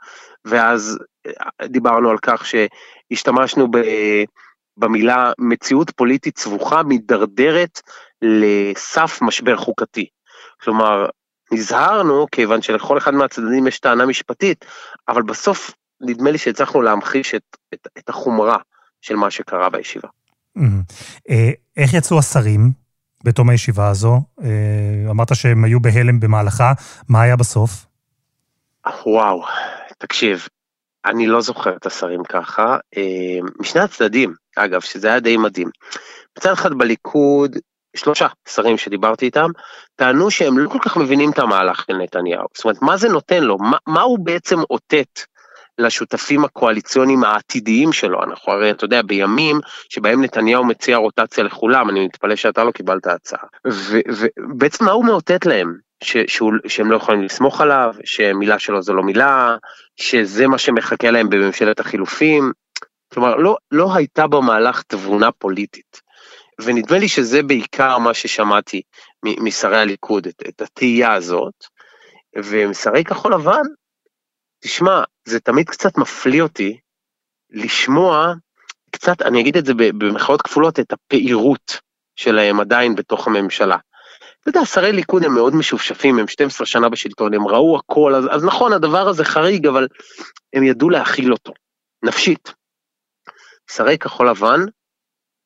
ואז 0.45 0.99
אה, 1.27 1.67
דיברנו 1.67 2.11
על 2.11 2.19
כך 2.23 2.47
שהשתמשנו 2.47 3.71
ב... 3.71 3.79
במילה 4.77 5.33
מציאות 5.39 5.91
פוליטית 5.91 6.39
סבוכה 6.39 6.83
מידרדרת 6.83 7.81
לסף 8.23 9.19
משבר 9.23 9.57
חוקתי. 9.57 10.07
כלומר, 10.63 11.07
נזהרנו 11.55 12.27
כיוון 12.33 12.63
שלכל 12.63 12.99
אחד 12.99 13.15
מהצדדים 13.15 13.67
יש 13.67 13.79
טענה 13.79 14.07
משפטית, 14.07 14.65
אבל 15.09 15.23
בסוף 15.23 15.71
נדמה 16.01 16.31
לי 16.31 16.39
שהצלחנו 16.39 16.83
להמחיש 16.83 17.35
את, 17.35 17.57
את, 17.75 17.89
את 17.99 18.09
החומרה 18.09 18.57
של 19.01 19.17
מה 19.17 19.31
שקרה 19.31 19.71
בישיבה. 19.71 20.09
אה, 21.31 21.51
איך 21.77 21.95
יצאו 21.95 22.19
השרים 22.19 22.73
בתום 23.25 23.51
הישיבה 23.51 23.89
הזו? 23.89 24.21
אה, 24.43 25.11
אמרת 25.11 25.35
שהם 25.35 25.65
היו 25.65 25.81
בהלם 25.81 26.21
במהלכה, 26.21 26.73
מה 27.09 27.23
היה 27.23 27.37
בסוף? 27.37 27.87
וואו, 29.07 29.45
תקשיב, 29.99 30.47
אני 31.05 31.27
לא 31.27 31.41
זוכר 31.41 31.77
את 31.77 31.87
השרים 31.87 32.25
ככה, 32.25 32.77
אה, 32.97 33.39
משני 33.59 33.81
הצדדים, 33.81 34.35
אגב, 34.57 34.81
שזה 34.81 35.09
היה 35.09 35.21
די 35.21 35.37
מדהים. 35.37 35.69
מצד 36.39 36.53
אחד 36.53 36.75
בליכוד, 36.75 37.57
שלושה 37.95 38.27
שרים 38.49 38.79
שדיברתי 38.79 39.27
איתם, 39.27 39.51
טענו 39.97 40.31
שהם 40.31 40.59
לא 40.59 40.69
כל 40.69 40.79
כך 40.83 40.97
מבינים 40.97 41.31
את 41.31 41.39
המהלך 41.39 41.85
של 41.87 41.97
נתניהו. 41.97 42.47
זאת 42.55 42.65
אומרת, 42.65 42.83
מה 42.83 42.97
זה 42.97 43.09
נותן 43.09 43.43
לו? 43.43 43.59
מה, 43.59 43.77
מה 43.87 44.03
הוא 44.03 44.19
בעצם 44.19 44.59
אותת 44.71 45.21
לשותפים 45.79 46.45
הקואליציוניים 46.45 47.25
העתידיים 47.25 47.93
שלו? 47.93 48.23
אנחנו 48.23 48.53
הרי, 48.53 48.71
אתה 48.71 48.85
יודע, 48.85 49.03
בימים 49.03 49.61
שבהם 49.89 50.25
נתניהו 50.25 50.65
מציע 50.65 50.97
רוטציה 50.97 51.45
לכולם, 51.45 51.91
אני 51.91 52.05
מתפלא 52.05 52.37
שאתה 52.37 52.65
לא 52.65 52.71
קיבלת 52.71 53.07
הצעה. 53.07 53.45
ובעצם 53.65 54.85
מה 54.85 54.93
הוא 54.93 55.05
מאותת 55.05 55.47
להם? 55.47 55.75
ש, 56.05 56.17
שהוא, 56.27 56.53
שהם 56.67 56.91
לא 56.91 56.97
יכולים 56.97 57.23
לסמוך 57.23 57.61
עליו, 57.61 57.95
שמילה 58.05 58.59
שלו 58.59 58.83
זו 58.83 58.95
לא 58.95 59.03
מילה, 59.03 59.57
שזה 59.97 60.47
מה 60.47 60.59
שמחכה 60.59 61.11
להם 61.11 61.29
בממשלת 61.29 61.81
החילופים. 61.81 62.53
כלומר, 63.13 63.37
לא, 63.37 63.57
לא 63.71 63.95
הייתה 63.95 64.27
במהלך 64.27 64.83
תבונה 64.83 65.33
פוליטית. 65.33 66.04
ונדמה 66.61 66.99
לי 66.99 67.09
שזה 67.09 67.43
בעיקר 67.43 67.99
מה 67.99 68.15
ששמעתי 68.15 68.83
משרי 69.25 69.79
הליכוד, 69.79 70.27
את, 70.27 70.43
את 70.49 70.63
התהייה 70.63 71.15
הזאת. 71.15 71.65
ומשרי 72.37 73.05
כחול 73.05 73.35
לבן, 73.35 73.63
תשמע, 74.63 75.03
זה 75.25 75.41
תמיד 75.41 75.69
קצת 75.69 75.99
מפליא 75.99 76.43
אותי 76.43 76.79
לשמוע 77.51 78.35
קצת, 78.91 79.23
אני 79.23 79.41
אגיד 79.41 79.57
את 79.57 79.67
זה 79.67 79.73
במחאות 79.75 80.43
כפולות, 80.43 80.81
את 80.81 80.93
הפעירות 80.93 81.81
שלהם 82.17 82.61
עדיין 82.61 82.95
בתוך 82.95 83.27
הממשלה. 83.27 83.77
אתה 84.41 84.49
יודע, 84.49 84.65
שרי 84.65 84.93
ליכוד 84.93 85.25
הם 85.25 85.35
מאוד 85.35 85.55
משופשפים, 85.55 86.19
הם 86.19 86.29
12 86.29 86.67
שנה 86.67 86.89
בשלטון, 86.89 87.35
הם 87.35 87.47
ראו 87.47 87.79
הכל, 87.79 88.15
אז, 88.15 88.25
אז 88.31 88.45
נכון, 88.45 88.73
הדבר 88.73 89.09
הזה 89.09 89.25
חריג, 89.25 89.67
אבל 89.67 89.89
הם 90.53 90.65
ידעו 90.65 90.91
להכיל 90.91 91.33
אותו, 91.33 91.53
נפשית. 92.05 92.53
שרי 93.71 93.99
כחול 93.99 94.31
לבן 94.31 94.61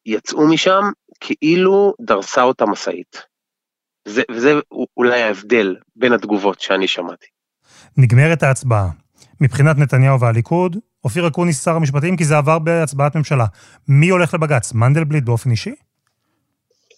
יצאו 0.08 0.48
משם 0.48 0.82
כאילו 1.20 1.94
דרסה 2.00 2.42
אותה 2.42 2.66
משאית. 2.66 3.22
זה, 4.08 4.22
וזה 4.30 4.52
אולי 4.96 5.22
ההבדל 5.22 5.76
בין 5.96 6.12
התגובות 6.12 6.60
שאני 6.60 6.88
שמעתי. 6.88 7.26
נגמרת 7.96 8.42
ההצבעה. 8.42 8.88
מבחינת 9.40 9.78
נתניהו 9.78 10.20
והליכוד, 10.20 10.76
אופיר 11.04 11.28
אקוניס 11.28 11.64
שר 11.64 11.76
המשפטים, 11.76 12.16
כי 12.16 12.24
זה 12.24 12.36
עבר 12.36 12.58
בהצבעת 12.58 13.16
ממשלה. 13.16 13.46
מי 13.88 14.08
הולך 14.08 14.34
לבג"ץ? 14.34 14.72
מנדלבליט 14.72 15.24
באופן 15.24 15.50
אישי? 15.50 15.74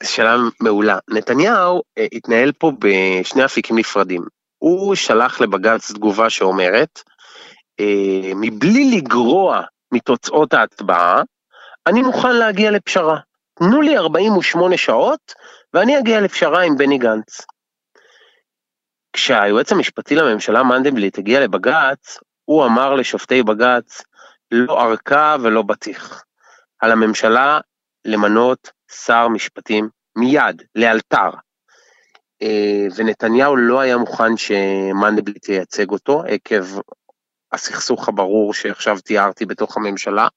שאלה 0.02 0.36
מעולה. 0.60 0.98
נתניהו 1.10 1.82
אה, 1.98 2.06
התנהל 2.12 2.52
פה 2.52 2.72
בשני 2.78 3.44
אפיקים 3.44 3.78
נפרדים. 3.78 4.22
הוא 4.58 4.94
שלח 4.94 5.40
לבג"ץ 5.40 5.92
תגובה 5.92 6.30
שאומרת, 6.30 7.02
אה, 7.80 8.32
מבלי 8.36 8.96
לגרוע 8.96 9.62
מתוצאות 9.92 10.54
ההצבעה, 10.54 11.22
אני 11.86 12.02
מוכן 12.02 12.36
להגיע 12.36 12.70
לפשרה. 12.70 13.18
תנו 13.54 13.80
לי 13.80 13.96
48 13.96 14.76
שעות 14.76 15.34
ואני 15.74 15.98
אגיע 15.98 16.20
לפשרה 16.20 16.62
עם 16.62 16.76
בני 16.76 16.98
גנץ. 16.98 17.40
כשהיועץ 19.12 19.72
המשפטי 19.72 20.14
לממשלה 20.14 20.62
מנדלבליט 20.62 21.18
הגיע 21.18 21.40
לבג"ץ, 21.40 22.18
הוא 22.44 22.64
אמר 22.64 22.94
לשופטי 22.94 23.42
בג"ץ, 23.42 24.02
לא 24.50 24.82
ארכה 24.82 25.36
ולא 25.42 25.62
בטיח. 25.62 26.24
על 26.78 26.92
הממשלה 26.92 27.60
למנות 28.04 28.70
שר 29.04 29.28
משפטים 29.28 29.88
מיד, 30.16 30.62
לאלתר. 30.74 31.30
אה, 32.42 32.86
ונתניהו 32.96 33.56
לא 33.56 33.80
היה 33.80 33.96
מוכן 33.96 34.36
שמנדלבליט 34.36 35.48
ייצג 35.48 35.90
אותו 35.90 36.22
עקב 36.28 36.64
הסכסוך 37.52 38.08
הברור 38.08 38.54
שעכשיו 38.54 39.00
תיארתי 39.00 39.46
בתוך 39.46 39.76
הממשלה. 39.76 40.28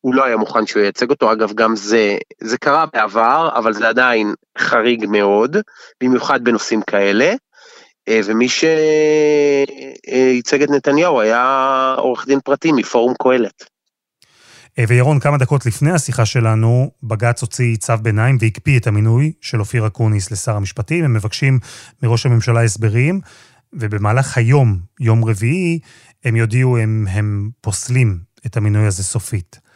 הוא 0.00 0.14
לא 0.14 0.24
היה 0.24 0.36
מוכן 0.36 0.66
שהוא 0.66 0.82
ייצג 0.82 1.10
אותו, 1.10 1.32
אגב 1.32 1.52
גם 1.52 1.76
זה, 1.76 2.16
זה 2.40 2.58
קרה 2.58 2.84
בעבר, 2.92 3.48
אבל 3.54 3.72
זה 3.72 3.88
עדיין 3.88 4.34
חריג 4.58 5.06
מאוד, 5.08 5.56
במיוחד 6.02 6.44
בנושאים 6.44 6.82
כאלה, 6.82 7.34
אה, 8.08 8.20
ומי 8.24 8.48
שייצג 10.08 10.62
את 10.62 10.70
נתניהו 10.70 11.20
היה 11.20 11.94
עורך 11.98 12.26
דין 12.26 12.40
פרטי 12.40 12.72
מפורום 12.72 13.14
קהלת. 13.22 13.64
אה, 14.78 14.84
וירון, 14.88 15.20
כמה 15.20 15.38
דקות 15.38 15.66
לפני 15.66 15.90
השיחה 15.90 16.26
שלנו, 16.26 16.90
בג"ץ 17.02 17.42
הוציא 17.42 17.76
צו 17.76 17.92
ביניים 18.02 18.38
והקפיא 18.40 18.78
את 18.78 18.86
המינוי 18.86 19.32
של 19.40 19.60
אופיר 19.60 19.86
אקוניס 19.86 20.30
לשר 20.30 20.56
המשפטים. 20.56 21.04
הם 21.04 21.14
מבקשים 21.14 21.58
מראש 22.02 22.26
הממשלה 22.26 22.64
הסברים, 22.64 23.20
ובמהלך 23.72 24.38
היום, 24.38 24.78
יום 25.00 25.24
רביעי, 25.24 25.78
הם 26.24 26.36
יודיעו 26.36 26.76
הם, 26.78 27.06
הם 27.10 27.50
פוסלים 27.60 28.18
את 28.46 28.56
המינוי 28.56 28.86
הזה 28.86 29.04
סופית. 29.04 29.67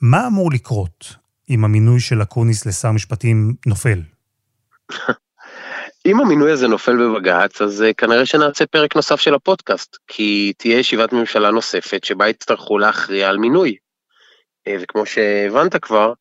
מה 0.00 0.26
אמור 0.26 0.50
לקרות 0.52 1.14
אם 1.50 1.64
המינוי 1.64 2.00
של 2.00 2.22
אקוניס 2.22 2.66
לשר 2.66 2.92
משפטים 2.92 3.54
נופל? 3.66 3.98
אם 6.06 6.20
המינוי 6.20 6.52
הזה 6.52 6.68
נופל 6.68 6.96
בבג"ץ, 6.96 7.60
אז 7.60 7.82
אה, 7.82 7.92
כנראה 7.92 8.26
שנעשה 8.26 8.66
פרק 8.66 8.96
נוסף 8.96 9.20
של 9.20 9.34
הפודקאסט, 9.34 9.96
כי 10.06 10.52
תהיה 10.56 10.78
ישיבת 10.78 11.12
ממשלה 11.12 11.50
נוספת 11.50 12.04
שבה 12.04 12.28
יצטרכו 12.28 12.78
להכריע 12.78 13.28
על 13.28 13.38
מינוי. 13.38 13.76
אה, 14.66 14.76
וכמו 14.80 15.06
שהבנת 15.06 15.76
כבר, 15.76 16.12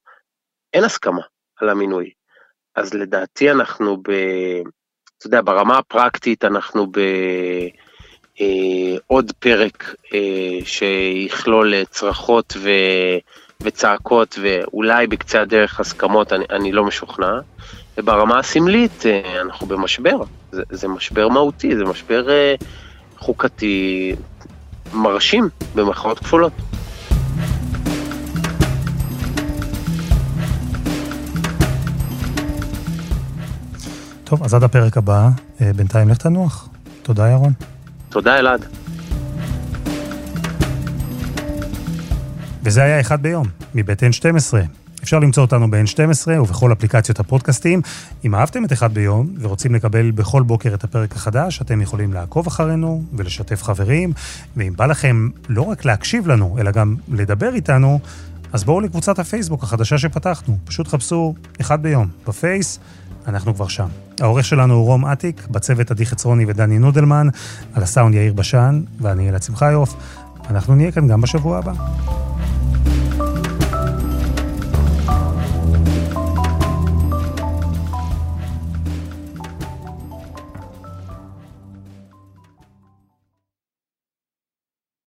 אין 0.74 0.84
הסכמה 0.84 1.22
על 1.56 1.70
המינוי. 1.70 2.10
אז 2.76 2.94
לדעתי 2.94 3.52
אנחנו 3.52 3.98
ב... 3.98 4.12
אתה 5.18 5.28
יודע, 5.28 5.42
ברמה 5.42 5.78
הפרקטית 5.78 6.46
אנחנו 6.46 6.88
בעוד 6.88 7.02
אה, 9.30 9.34
פרק 9.40 9.96
שיכלול 10.66 11.86
צרחות 11.86 12.54
ו... 12.58 12.70
וצעקות 13.62 14.40
ואולי 14.42 15.08
בקצה 15.08 15.42
הדרך 15.42 15.80
הסכמות, 15.80 16.34
אני, 16.34 16.46
אני 16.50 16.72
לא 16.72 16.86
משוכנע. 16.86 17.40
וברמה 17.98 18.40
הסמלית 18.40 19.06
אה, 19.06 19.42
אנחנו 19.42 19.68
במשבר, 19.68 20.24
זה, 20.52 20.64
זה 20.70 20.88
משבר 20.88 21.30
מהותי, 21.30 21.76
זה 21.76 21.84
משבר 21.84 22.30
אה, 22.30 22.56
חוקתי 23.18 24.16
מרשים 24.94 25.50
במחאות 25.76 26.20
כפולות. 26.20 26.54
טוב, 34.24 34.44
אז 34.44 34.54
עד 34.54 34.64
הפרק 34.64 34.98
הבא, 34.98 35.30
אה, 35.62 35.72
בינתיים 35.76 36.10
לך 36.10 36.18
תנוח. 36.18 36.70
תודה, 37.04 37.30
ירון. 37.30 37.54
תודה, 38.10 38.40
אלעד. 38.40 38.85
וזה 42.66 42.84
היה 42.84 43.00
אחד 43.00 43.22
ביום, 43.22 43.48
מבית 43.76 44.04
N12. 44.04 44.56
אפשר 45.04 45.20
למצוא 45.20 45.44
אותנו 45.44 45.72
ב-N12 45.72 46.30
ובכל 46.40 46.74
אפליקציות 46.74 47.20
הפודקאסטים. 47.20 47.82
אם 48.26 48.36
אהבתם 48.36 48.66
את 48.66 48.74
אחד 48.74 48.94
ביום 48.94 49.28
ורוצים 49.40 49.76
לקבל 49.76 50.12
בכל 50.12 50.44
בוקר 50.44 50.74
את 50.74 50.84
הפרק 50.84 51.16
החדש, 51.16 51.62
אתם 51.62 51.82
יכולים 51.82 52.14
לעקוב 52.14 52.48
אחרינו 52.48 53.04
ולשתף 53.14 53.64
חברים, 53.64 54.14
ואם 54.58 54.74
בא 54.78 54.86
לכם 54.86 55.30
לא 55.50 55.62
רק 55.62 55.86
להקשיב 55.86 56.28
לנו, 56.28 56.58
אלא 56.60 56.72
גם 56.72 56.96
לדבר 57.08 57.56
איתנו, 57.56 58.00
אז 58.54 58.64
בואו 58.64 58.82
לקבוצת 58.82 59.20
הפייסבוק 59.20 59.64
החדשה 59.64 59.98
שפתחנו. 59.98 60.58
פשוט 60.66 60.88
חפשו 60.88 61.36
אחד 61.62 61.84
ביום 61.84 62.08
בפייס, 62.28 62.80
אנחנו 63.28 63.56
כבר 63.56 63.68
שם. 63.68 63.88
העורך 64.20 64.46
שלנו 64.46 64.74
הוא 64.74 64.86
רום 64.86 65.06
אטיק, 65.06 65.48
בצוות 65.48 65.92
עדי 65.92 66.06
חצרוני 66.06 66.46
ודני 66.48 66.80
נודלמן, 66.80 67.28
על 67.74 67.84
הסאונד 67.84 68.16
יאיר 68.16 68.34
בשן 68.34 68.82
ואני 69.00 69.30
אלעד 69.30 69.44
שמחיוף. 69.44 69.96
אנחנו 70.50 70.76
נהיה 70.76 70.92
כאן 70.92 71.08
גם 71.08 71.22
בשבוע 71.22 71.58
הבא. 71.58 71.74